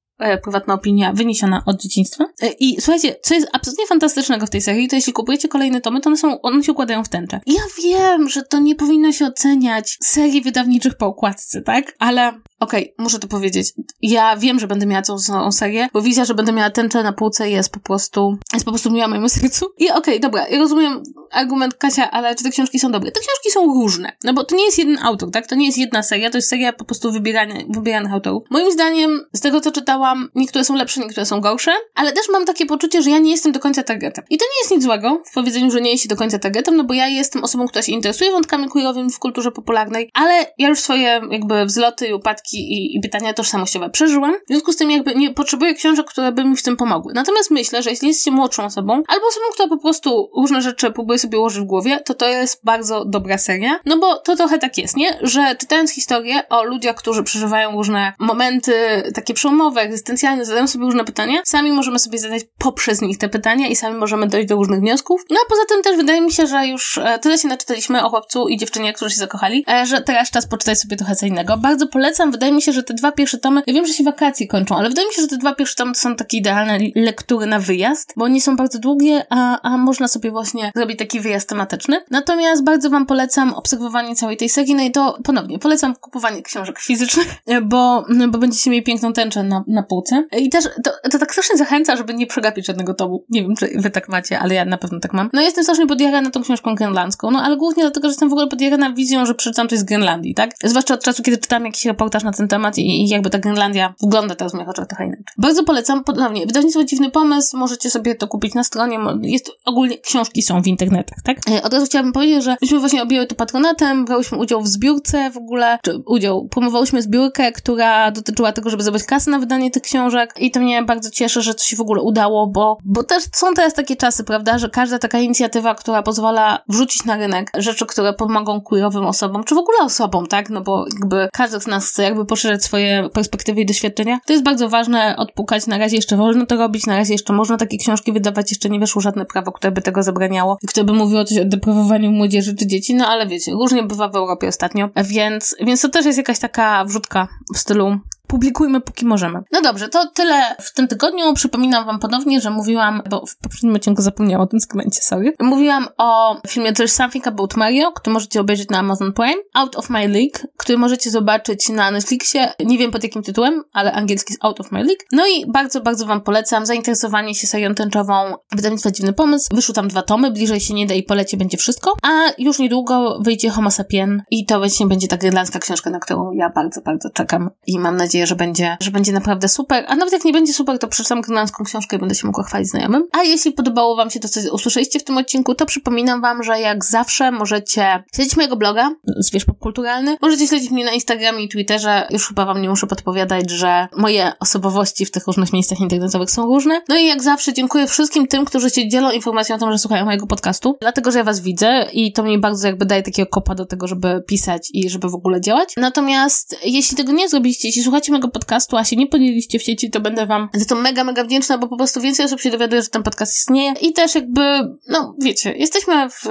prywatna 0.43 0.73
opinia 0.73 1.13
wyniesiona 1.13 1.63
od 1.65 1.81
dzieciństwa. 1.81 2.25
E, 2.41 2.47
I 2.59 2.81
słuchajcie, 2.81 3.15
co 3.21 3.33
jest 3.33 3.47
absolutnie 3.53 3.87
fantastycznego 3.87 4.45
w 4.45 4.49
tej 4.49 4.61
serii, 4.61 4.87
to 4.87 4.95
jeśli 4.95 5.13
kupujecie 5.13 5.47
kolejne 5.47 5.81
tomy, 5.81 6.01
to 6.01 6.09
one 6.09 6.17
są, 6.17 6.41
one 6.41 6.63
się 6.63 6.71
układają 6.71 7.03
w 7.03 7.09
tęczę. 7.09 7.39
Ja 7.47 7.61
wiem, 7.83 8.29
że 8.29 8.43
to 8.43 8.59
nie 8.59 8.75
powinno 8.75 9.11
się 9.11 9.25
oceniać 9.25 9.97
serii 10.03 10.41
wydawniczych 10.41 10.97
po 10.97 11.05
okładce, 11.05 11.61
tak? 11.61 11.95
Ale 11.99 12.33
Okej, 12.61 12.83
okay, 12.83 13.03
muszę 13.03 13.19
to 13.19 13.27
powiedzieć. 13.27 13.73
Ja 14.01 14.37
wiem, 14.37 14.59
że 14.59 14.67
będę 14.67 14.85
miała 14.85 15.01
całą 15.01 15.51
serię, 15.51 15.89
bo 15.93 16.01
wizja, 16.01 16.25
że 16.25 16.33
będę 16.33 16.51
miała 16.51 16.69
tęczę 16.69 17.03
na 17.03 17.13
półce 17.13 17.49
jest 17.49 17.71
po 17.71 17.79
prostu, 17.79 18.37
jest 18.53 18.65
po 18.65 18.71
prostu 18.71 18.91
miła 18.91 19.07
mojemu 19.07 19.29
sercu. 19.29 19.65
I 19.77 19.89
okej, 19.89 19.99
okay, 19.99 20.19
dobra, 20.19 20.47
ja 20.47 20.59
rozumiem 20.59 21.03
argument 21.31 21.73
Kasia, 21.73 22.11
ale 22.11 22.35
czy 22.35 22.43
te 22.43 22.49
książki 22.49 22.79
są 22.79 22.91
dobre? 22.91 23.11
Te 23.11 23.19
książki 23.19 23.51
są 23.51 23.65
różne, 23.65 24.11
no 24.23 24.33
bo 24.33 24.43
to 24.43 24.55
nie 24.55 24.65
jest 24.65 24.77
jeden 24.77 24.97
autor, 25.03 25.31
tak? 25.31 25.47
To 25.47 25.55
nie 25.55 25.65
jest 25.65 25.77
jedna 25.77 26.03
seria, 26.03 26.29
to 26.29 26.37
jest 26.37 26.49
seria 26.49 26.73
po 26.73 26.85
prostu 26.85 27.11
wybierania, 27.11 27.55
wybieranych 27.69 28.13
autorów. 28.13 28.43
Moim 28.49 28.71
zdaniem, 28.71 29.21
z 29.33 29.41
tego 29.41 29.61
co 29.61 29.71
czytałam, 29.71 30.29
niektóre 30.35 30.65
są 30.65 30.75
lepsze, 30.75 31.01
niektóre 31.01 31.25
są 31.25 31.41
gorsze, 31.41 31.71
ale 31.95 32.11
też 32.11 32.29
mam 32.31 32.45
takie 32.45 32.65
poczucie, 32.65 33.01
że 33.01 33.09
ja 33.09 33.19
nie 33.19 33.31
jestem 33.31 33.51
do 33.51 33.59
końca 33.59 33.83
targetem. 33.83 34.25
I 34.29 34.37
to 34.37 34.45
nie 34.45 34.61
jest 34.61 34.71
nic 34.71 34.83
złego 34.83 35.23
w 35.31 35.33
powiedzeniu, 35.33 35.71
że 35.71 35.81
nie 35.81 35.91
jest 35.91 36.07
do 36.07 36.15
końca 36.15 36.39
targetem, 36.39 36.77
no 36.77 36.83
bo 36.83 36.93
ja 36.93 37.07
jestem 37.07 37.43
osobą, 37.43 37.67
która 37.67 37.81
się 37.81 37.91
interesuje 37.91 38.31
wątkami 38.31 38.67
queerowymi 38.67 39.11
w 39.11 39.19
kulturze 39.19 39.51
popularnej, 39.51 40.09
ale 40.13 40.53
ja 40.57 40.67
już 40.67 40.79
swoje 40.79 41.21
jakby 41.31 41.65
wzloty 41.65 42.07
i 42.07 42.13
upadki 42.13 42.50
i, 42.53 42.97
i 42.97 42.99
pytania 42.99 43.33
tożsamościowe 43.33 43.89
przeżyłam. 43.89 44.33
W 44.33 44.47
związku 44.47 44.73
z 44.73 44.77
tym 44.77 44.91
jakby 44.91 45.15
nie 45.15 45.33
potrzebuję 45.33 45.73
książek, 45.73 46.05
które 46.05 46.31
by 46.31 46.45
mi 46.45 46.57
w 46.57 46.63
tym 46.63 46.77
pomogły. 46.77 47.13
Natomiast 47.15 47.51
myślę, 47.51 47.83
że 47.83 47.89
jeśli 47.89 48.07
jesteście 48.07 48.31
młodszą 48.31 48.65
osobą, 48.65 48.93
albo 48.93 49.27
osobą, 49.27 49.45
która 49.53 49.67
po 49.67 49.77
prostu 49.77 50.29
różne 50.37 50.61
rzeczy 50.61 50.91
próbuje 50.91 51.19
sobie 51.19 51.39
ułożyć 51.39 51.61
w 51.61 51.65
głowie, 51.65 51.99
to 52.05 52.13
to 52.13 52.27
jest 52.27 52.61
bardzo 52.63 53.05
dobra 53.05 53.37
seria. 53.37 53.79
No 53.85 53.97
bo 53.97 54.15
to 54.15 54.35
trochę 54.35 54.59
tak 54.59 54.77
jest, 54.77 54.97
nie? 54.97 55.19
Że 55.21 55.55
czytając 55.55 55.91
historię 55.91 56.47
o 56.49 56.63
ludziach, 56.63 56.95
którzy 56.95 57.23
przeżywają 57.23 57.71
różne 57.71 58.13
momenty 58.19 58.73
takie 59.15 59.33
przełomowe, 59.33 59.81
egzystencjalne, 59.81 60.45
zadają 60.45 60.67
sobie 60.67 60.85
różne 60.85 61.05
pytania, 61.05 61.41
sami 61.45 61.71
możemy 61.71 61.99
sobie 61.99 62.19
zadać 62.19 62.41
poprzez 62.57 63.01
nich 63.01 63.17
te 63.17 63.29
pytania 63.29 63.67
i 63.67 63.75
sami 63.75 63.97
możemy 63.97 64.27
dojść 64.27 64.47
do 64.47 64.55
różnych 64.55 64.79
wniosków. 64.79 65.21
No 65.29 65.37
a 65.45 65.49
poza 65.49 65.61
tym 65.65 65.81
też 65.83 65.97
wydaje 65.97 66.21
mi 66.21 66.31
się, 66.31 66.47
że 66.47 66.67
już 66.67 66.97
e, 66.97 67.19
tyle 67.19 67.37
się 67.37 67.47
naczytaliśmy 67.47 68.05
o 68.05 68.09
chłopcu 68.09 68.47
i 68.47 68.57
dziewczynie, 68.57 68.93
którzy 68.93 69.11
się 69.11 69.17
zakochali, 69.19 69.65
e, 69.69 69.85
że 69.85 70.01
teraz 70.01 70.31
czas 70.31 70.47
poczytać 70.47 70.79
sobie 70.79 70.97
trochę 70.97 71.15
co 71.15 71.25
innego. 71.25 71.57
Bardzo 71.57 71.87
polecam, 71.87 72.31
wydaje 72.41 72.53
mi 72.53 72.61
się, 72.61 72.71
że 72.71 72.83
te 72.83 72.93
dwa 72.93 73.11
pierwsze 73.11 73.37
tomy, 73.37 73.61
ja 73.67 73.73
wiem, 73.73 73.85
że 73.85 73.93
się 73.93 74.03
wakacje 74.03 74.47
kończą, 74.47 74.75
ale 74.75 74.89
wydaje 74.89 75.07
mi 75.07 75.13
się, 75.13 75.21
że 75.21 75.27
te 75.27 75.37
dwa 75.37 75.55
pierwsze 75.55 75.75
tomy 75.75 75.93
to 75.93 75.99
są 75.99 76.15
takie 76.15 76.37
idealne 76.37 76.79
lektury 76.95 77.45
na 77.45 77.59
wyjazd, 77.59 78.13
bo 78.17 78.27
nie 78.27 78.41
są 78.41 78.55
bardzo 78.55 78.79
długie, 78.79 79.25
a, 79.29 79.61
a 79.61 79.77
można 79.77 80.07
sobie 80.07 80.31
właśnie 80.31 80.71
zrobić 80.75 80.99
taki 80.99 81.19
wyjazd 81.19 81.49
tematyczny. 81.49 82.01
Natomiast 82.11 82.63
bardzo 82.63 82.89
Wam 82.89 83.05
polecam 83.05 83.53
obserwowanie 83.53 84.15
całej 84.15 84.37
tej 84.37 84.49
serii, 84.49 84.75
no 84.75 84.83
i 84.83 84.91
to 84.91 85.19
ponownie 85.23 85.59
polecam 85.59 85.95
kupowanie 85.95 86.41
książek 86.41 86.79
fizycznych, 86.79 87.27
bo, 87.71 88.05
bo 88.29 88.37
będziecie 88.37 88.69
mieli 88.69 88.83
piękną 88.83 89.13
tęczę 89.13 89.43
na, 89.43 89.63
na 89.67 89.83
półce. 89.83 90.23
I 90.37 90.49
też 90.49 90.65
to, 90.83 90.91
to 91.11 91.19
tak 91.19 91.31
strasznie 91.31 91.57
zachęca, 91.57 91.95
żeby 91.95 92.13
nie 92.13 92.27
przegapić 92.27 92.67
żadnego 92.67 92.93
tomu. 92.93 93.25
Nie 93.29 93.41
wiem, 93.41 93.55
czy 93.55 93.71
Wy 93.75 93.89
tak 93.89 94.09
macie, 94.09 94.39
ale 94.39 94.55
ja 94.55 94.65
na 94.65 94.77
pewno 94.77 94.99
tak 94.99 95.13
mam. 95.13 95.29
No 95.33 95.41
jestem 95.41 95.63
strasznie 95.63 95.87
podjarana 95.87 96.29
tą 96.29 96.41
książką 96.41 96.75
grenlandzką, 96.75 97.31
no 97.31 97.41
ale 97.41 97.57
głównie 97.57 97.83
dlatego, 97.83 98.07
że 98.07 98.11
jestem 98.11 98.29
w 98.29 98.33
ogóle 98.33 98.47
podjarana 98.47 98.93
wizją, 98.93 99.25
że 99.25 99.35
przeczytam 99.35 99.67
coś 99.67 99.79
z 99.79 99.83
Grenlandii, 99.83 100.33
tak? 100.33 100.51
Zwłaszcza 100.63 100.93
od 100.93 101.03
czasu, 101.03 101.23
kiedy 101.23 101.37
czytam 101.37 101.65
jakiś 101.65 101.85
reportaż 101.85 102.23
na 102.23 102.30
ten 102.31 102.47
temat 102.47 102.77
i, 102.77 102.81
i 102.81 103.07
jakby 103.07 103.29
ta 103.29 103.39
Grenlandia 103.39 103.93
wygląda 104.01 104.35
teraz 104.35 104.51
w 104.51 104.55
moich 104.55 104.69
oczach 104.69 104.87
trochę 104.87 105.05
inaczej. 105.05 105.25
Bardzo 105.37 105.63
polecam, 105.63 106.03
ponownie, 106.03 106.45
wydawnictwo 106.45 106.83
Dziwny 106.83 107.11
Pomysł, 107.11 107.57
możecie 107.57 107.89
sobie 107.89 108.15
to 108.15 108.27
kupić 108.27 108.53
na 108.53 108.63
stronie, 108.63 108.99
jest 109.21 109.51
ogólnie, 109.65 109.97
książki 109.97 110.41
są 110.41 110.61
w 110.61 110.67
internetach, 110.67 111.17
tak? 111.23 111.37
E, 111.49 111.63
od 111.63 111.73
razu 111.73 111.85
chciałabym 111.85 112.13
powiedzieć, 112.13 112.43
że 112.43 112.55
myśmy 112.61 112.79
właśnie 112.79 113.03
objęły 113.03 113.27
to 113.27 113.35
patronatem, 113.35 114.05
brałyśmy 114.05 114.37
udział 114.37 114.61
w 114.61 114.67
zbiórce 114.67 115.31
w 115.31 115.37
ogóle, 115.37 115.79
czy 115.83 115.97
udział, 116.05 116.47
promowałyśmy 116.47 117.01
zbiórkę, 117.01 117.51
która 117.51 118.11
dotyczyła 118.11 118.51
tego, 118.51 118.69
żeby 118.69 118.83
zebrać 118.83 119.03
kasę 119.03 119.31
na 119.31 119.39
wydanie 119.39 119.71
tych 119.71 119.83
książek 119.83 120.33
i 120.39 120.51
to 120.51 120.59
mnie 120.59 120.83
bardzo 120.83 121.09
cieszy, 121.09 121.41
że 121.41 121.53
to 121.53 121.63
się 121.63 121.75
w 121.75 121.81
ogóle 121.81 122.01
udało, 122.01 122.47
bo, 122.47 122.77
bo 122.85 123.03
też 123.03 123.23
są 123.33 123.53
teraz 123.53 123.73
takie 123.73 123.95
czasy, 123.95 124.23
prawda, 124.23 124.57
że 124.57 124.69
każda 124.69 124.99
taka 124.99 125.19
inicjatywa, 125.19 125.75
która 125.75 126.03
pozwala 126.03 126.59
wrzucić 126.69 127.05
na 127.05 127.15
rynek 127.15 127.51
rzeczy, 127.57 127.85
które 127.85 128.13
pomogą 128.13 128.61
queerowym 128.61 129.05
osobom, 129.05 129.43
czy 129.43 129.55
w 129.55 129.57
ogóle 129.57 129.77
osobom, 129.81 130.27
tak, 130.27 130.49
no 130.49 130.61
bo 130.61 130.85
jakby 130.93 131.29
każdy 131.33 131.61
z 131.61 131.67
nas 131.67 131.85
chce 131.85 132.03
jakby 132.03 132.20
poszerzać 132.25 132.63
swoje 132.63 133.09
perspektywy 133.13 133.61
i 133.61 133.65
doświadczenia. 133.65 134.19
To 134.25 134.33
jest 134.33 134.45
bardzo 134.45 134.69
ważne 134.69 135.15
odpukać, 135.17 135.67
na 135.67 135.77
razie 135.77 135.95
jeszcze 135.95 136.17
wolno 136.17 136.45
to 136.45 136.55
robić, 136.55 136.85
na 136.85 136.97
razie 136.97 137.13
jeszcze 137.13 137.33
można 137.33 137.57
takie 137.57 137.77
książki 137.77 138.13
wydawać, 138.13 138.51
jeszcze 138.51 138.69
nie 138.69 138.79
weszło 138.79 139.01
żadne 139.01 139.25
prawo, 139.25 139.51
które 139.51 139.71
by 139.71 139.81
tego 139.81 140.03
zabraniało. 140.03 140.57
Które 140.67 140.83
by 140.83 140.93
mówiło 140.93 141.23
coś 141.23 141.37
o 141.37 141.45
deprawowaniu 141.45 142.11
młodzieży 142.11 142.55
czy 142.55 142.67
dzieci, 142.67 142.95
no 142.95 143.07
ale 143.07 143.27
wiecie, 143.27 143.51
różnie 143.51 143.83
bywa 143.83 144.09
w 144.09 144.15
Europie 144.15 144.47
ostatnio, 144.47 144.89
więc, 145.03 145.55
więc 145.59 145.81
to 145.81 145.89
też 145.89 146.05
jest 146.05 146.17
jakaś 146.17 146.39
taka 146.39 146.85
wrzutka 146.85 147.27
w 147.55 147.57
stylu 147.57 147.99
publikujmy 148.31 148.81
póki 148.81 149.05
możemy. 149.05 149.39
No 149.51 149.61
dobrze, 149.61 149.89
to 149.89 150.07
tyle 150.13 150.55
w 150.59 150.73
tym 150.73 150.87
tygodniu. 150.87 151.33
Przypominam 151.33 151.85
wam 151.85 151.99
ponownie, 151.99 152.41
że 152.41 152.49
mówiłam, 152.49 153.01
bo 153.09 153.25
w 153.25 153.37
poprzednim 153.37 153.75
odcinku 153.75 154.01
zapomniałam 154.01 154.47
o 154.47 154.47
tym 154.47 154.59
segmencie, 154.59 155.01
sorry. 155.01 155.33
Mówiłam 155.39 155.87
o 155.97 156.37
filmie 156.47 156.73
There's 156.73 156.87
Something 156.87 157.27
About 157.27 157.57
Mario, 157.57 157.91
który 157.91 158.13
możecie 158.13 158.41
obejrzeć 158.41 158.69
na 158.69 158.77
Amazon 158.77 159.13
Prime. 159.13 159.41
Out 159.53 159.75
of 159.75 159.89
My 159.89 160.07
League, 160.07 160.47
który 160.57 160.77
możecie 160.77 161.11
zobaczyć 161.11 161.69
na 161.69 161.91
Netflixie. 161.91 162.53
Nie 162.65 162.77
wiem 162.77 162.91
pod 162.91 163.03
jakim 163.03 163.23
tytułem, 163.23 163.63
ale 163.73 163.93
angielski 163.93 164.33
jest 164.33 164.45
Out 164.45 164.59
of 164.59 164.71
My 164.71 164.79
League. 164.79 165.01
No 165.11 165.27
i 165.27 165.51
bardzo, 165.51 165.81
bardzo 165.81 166.05
wam 166.05 166.21
polecam 166.21 166.65
zainteresowanie 166.65 167.35
się 167.35 167.47
serią 167.47 167.75
tęczową 167.75 168.13
wydawnictwa 168.51 168.91
Dziwny 168.91 169.13
Pomysł. 169.13 169.55
Wyszły 169.55 169.75
tam 169.75 169.87
dwa 169.87 170.01
tomy, 170.01 170.31
bliżej 170.31 170.59
się 170.59 170.73
nie 170.73 170.87
da 170.87 170.93
i 170.93 171.03
polecie 171.03 171.37
będzie 171.37 171.57
wszystko. 171.57 171.93
A 172.01 172.09
już 172.37 172.59
niedługo 172.59 173.19
wyjdzie 173.21 173.49
Homo 173.49 173.71
Sapien 173.71 174.23
i 174.31 174.45
to 174.45 174.57
właśnie 174.57 174.85
będzie 174.87 175.07
ta 175.07 175.27
irlandzka 175.27 175.59
książka, 175.59 175.89
na 175.89 175.99
którą 175.99 176.31
ja 176.31 176.49
bardzo, 176.49 176.81
bardzo 176.81 177.09
czekam 177.09 177.49
i 177.67 177.79
mam 177.79 177.97
nadzieję, 177.97 178.20
że 178.27 178.35
będzie, 178.35 178.77
że 178.81 178.91
będzie 178.91 179.11
naprawdę 179.11 179.47
super. 179.47 179.85
A 179.87 179.95
nawet 179.95 180.13
jak 180.13 180.25
nie 180.25 180.33
będzie 180.33 180.53
super, 180.53 180.79
to 180.79 180.87
przeczytam 180.87 181.19
irlandzką 181.19 181.63
książkę 181.63 181.95
i 181.95 181.99
będę 181.99 182.15
się 182.15 182.27
mogła 182.27 182.43
chwalić 182.43 182.69
znajomym. 182.69 183.07
A 183.11 183.23
jeśli 183.23 183.51
podobało 183.51 183.95
wam 183.95 184.09
się 184.09 184.19
to, 184.19 184.29
co 184.29 184.39
usłyszeliście 184.53 184.99
w 184.99 185.03
tym 185.03 185.17
odcinku, 185.17 185.55
to 185.55 185.65
przypominam 185.65 186.21
wam, 186.21 186.43
że 186.43 186.59
jak 186.59 186.85
zawsze 186.85 187.31
możecie 187.31 188.03
śledzić 188.15 188.35
mojego 188.37 188.55
bloga, 188.55 188.91
Zwierz 189.17 189.45
Popkulturalny. 189.45 190.17
Możecie 190.21 190.47
śledzić 190.47 190.71
mnie 190.71 190.85
na 190.85 190.91
Instagramie 190.91 191.43
i 191.43 191.49
Twitterze. 191.49 192.07
Już 192.09 192.27
chyba 192.27 192.45
wam 192.45 192.61
nie 192.61 192.69
muszę 192.69 192.87
podpowiadać, 192.87 193.49
że 193.49 193.87
moje 193.97 194.31
osobowości 194.39 195.05
w 195.05 195.11
tych 195.11 195.27
różnych 195.27 195.53
miejscach 195.53 195.79
internetowych 195.79 196.31
są 196.31 196.45
różne. 196.45 196.81
No 196.89 196.97
i 196.97 197.05
jak 197.05 197.23
zawsze 197.23 197.53
dziękuję 197.53 197.87
wszystkim 197.87 198.27
tym, 198.27 198.45
którzy 198.45 198.69
się 198.69 198.89
dzielą 198.89 199.11
informacją 199.11 199.55
o 199.55 199.59
tym, 199.59 199.71
że 199.71 199.79
słuchają 199.79 200.05
mojego 200.05 200.27
podcastu, 200.27 200.77
dlatego, 200.81 201.11
że 201.11 201.17
ja 201.17 201.23
was 201.23 201.39
widzę 201.39 201.85
i 201.93 202.13
to 202.13 202.23
mi 202.23 202.39
bardzo 202.39 202.67
jakby 202.67 202.85
daje 202.85 203.03
takiego 203.03 203.29
kopa 203.29 203.55
do 203.55 203.65
tego, 203.65 203.87
żeby 203.87 204.23
pisać 204.27 204.69
i 204.73 204.89
żeby 204.89 205.09
w 205.09 205.15
ogóle 205.15 205.41
działać. 205.41 205.73
Natomiast 205.77 206.57
jeśli 206.63 206.97
tego 206.97 207.11
nie 207.11 207.29
zrobiliście, 207.29 207.67
jeśli 207.67 207.83
słuchacie 207.83 208.10
mojego 208.11 208.27
podcastu, 208.27 208.77
a 208.77 208.83
się 208.83 208.95
nie 208.95 209.07
podzieliliście 209.07 209.59
w 209.59 209.63
sieci, 209.63 209.91
to 209.91 209.99
będę 209.99 210.25
wam 210.25 210.49
za 210.53 210.65
to 210.65 210.75
mega, 210.75 211.03
mega 211.03 211.23
wdzięczna, 211.23 211.57
bo 211.57 211.67
po 211.67 211.77
prostu 211.77 212.01
więcej 212.01 212.25
osób 212.25 212.41
się 212.41 212.51
dowiaduje, 212.51 212.81
że 212.81 212.89
ten 212.89 213.03
podcast 213.03 213.37
istnieje 213.37 213.73
i 213.81 213.93
też 213.93 214.15
jakby, 214.15 214.41
no 214.87 215.15
wiecie, 215.21 215.53
jesteśmy 215.57 216.09
w 216.09 216.25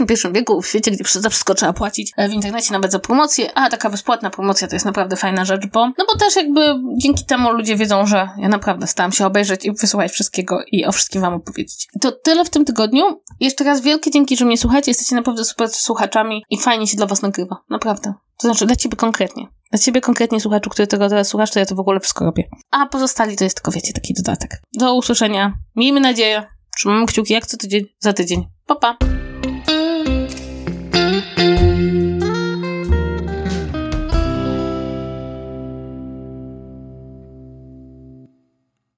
XXI 0.00 0.28
wieku, 0.32 0.62
w 0.62 0.66
świecie, 0.66 0.90
gdzie 0.90 1.04
za 1.20 1.30
wszystko 1.30 1.54
trzeba 1.54 1.72
płacić 1.72 2.12
w 2.28 2.32
internecie, 2.32 2.72
nawet 2.72 2.92
za 2.92 2.98
promocję, 2.98 3.50
a 3.54 3.70
taka 3.70 3.90
bezpłatna 3.90 4.30
promocja 4.30 4.68
to 4.68 4.76
jest 4.76 4.86
naprawdę 4.86 5.16
fajna 5.16 5.44
rzecz, 5.44 5.66
bo, 5.72 5.86
no 5.86 6.04
bo 6.12 6.18
też 6.18 6.36
jakby 6.36 6.74
dzięki 7.02 7.24
temu 7.24 7.52
ludzie 7.52 7.76
wiedzą, 7.76 8.06
że 8.06 8.28
ja 8.38 8.48
naprawdę 8.48 8.86
starałam 8.86 9.12
się 9.12 9.26
obejrzeć 9.26 9.64
i 9.64 9.72
wysłuchać 9.72 10.12
wszystkiego 10.12 10.58
i 10.72 10.84
o 10.84 10.92
wszystkim 10.92 11.22
wam 11.22 11.34
opowiedzieć. 11.34 11.88
To 12.00 12.12
tyle 12.12 12.44
w 12.44 12.50
tym 12.50 12.64
tygodniu. 12.64 13.04
Jeszcze 13.40 13.64
raz 13.64 13.80
wielkie 13.80 14.10
dzięki, 14.10 14.36
że 14.36 14.44
mnie 14.44 14.58
słuchacie, 14.58 14.90
jesteście 14.90 15.16
naprawdę 15.16 15.44
super 15.44 15.68
słuchaczami 15.68 16.44
i 16.50 16.58
fajnie 16.58 16.86
się 16.86 16.96
dla 16.96 17.06
was 17.06 17.22
nagrywa. 17.22 17.56
Naprawdę. 17.70 18.14
To 18.38 18.48
znaczy 18.48 18.66
dla 18.66 18.76
ciebie 18.76 18.96
konkretnie. 18.96 19.46
Dla 19.70 19.78
ciebie 19.78 20.00
konkretnie, 20.00 20.40
słuchaczu, 20.40 20.70
który 20.70 20.86
tego 20.86 21.08
teraz 21.08 21.28
słuchasz, 21.28 21.50
to 21.50 21.58
ja 21.58 21.66
to 21.66 21.74
w 21.74 21.80
ogóle 21.80 22.00
wszystko 22.00 22.24
robię. 22.24 22.48
A 22.70 22.86
pozostali 22.86 23.36
to 23.36 23.44
jest 23.44 23.56
tylko, 23.56 23.70
wiecie, 23.70 23.92
taki 23.92 24.14
dodatek. 24.14 24.62
Do 24.78 24.94
usłyszenia. 24.94 25.52
Miejmy 25.76 26.00
nadzieję. 26.00 26.44
Trzymamy 26.76 27.06
kciuki 27.06 27.32
jak 27.32 27.46
co 27.46 27.56
tydzień, 27.56 27.84
za 27.98 28.12
tydzień. 28.12 28.46
Pa, 28.66 28.76
pa. 28.76 29.17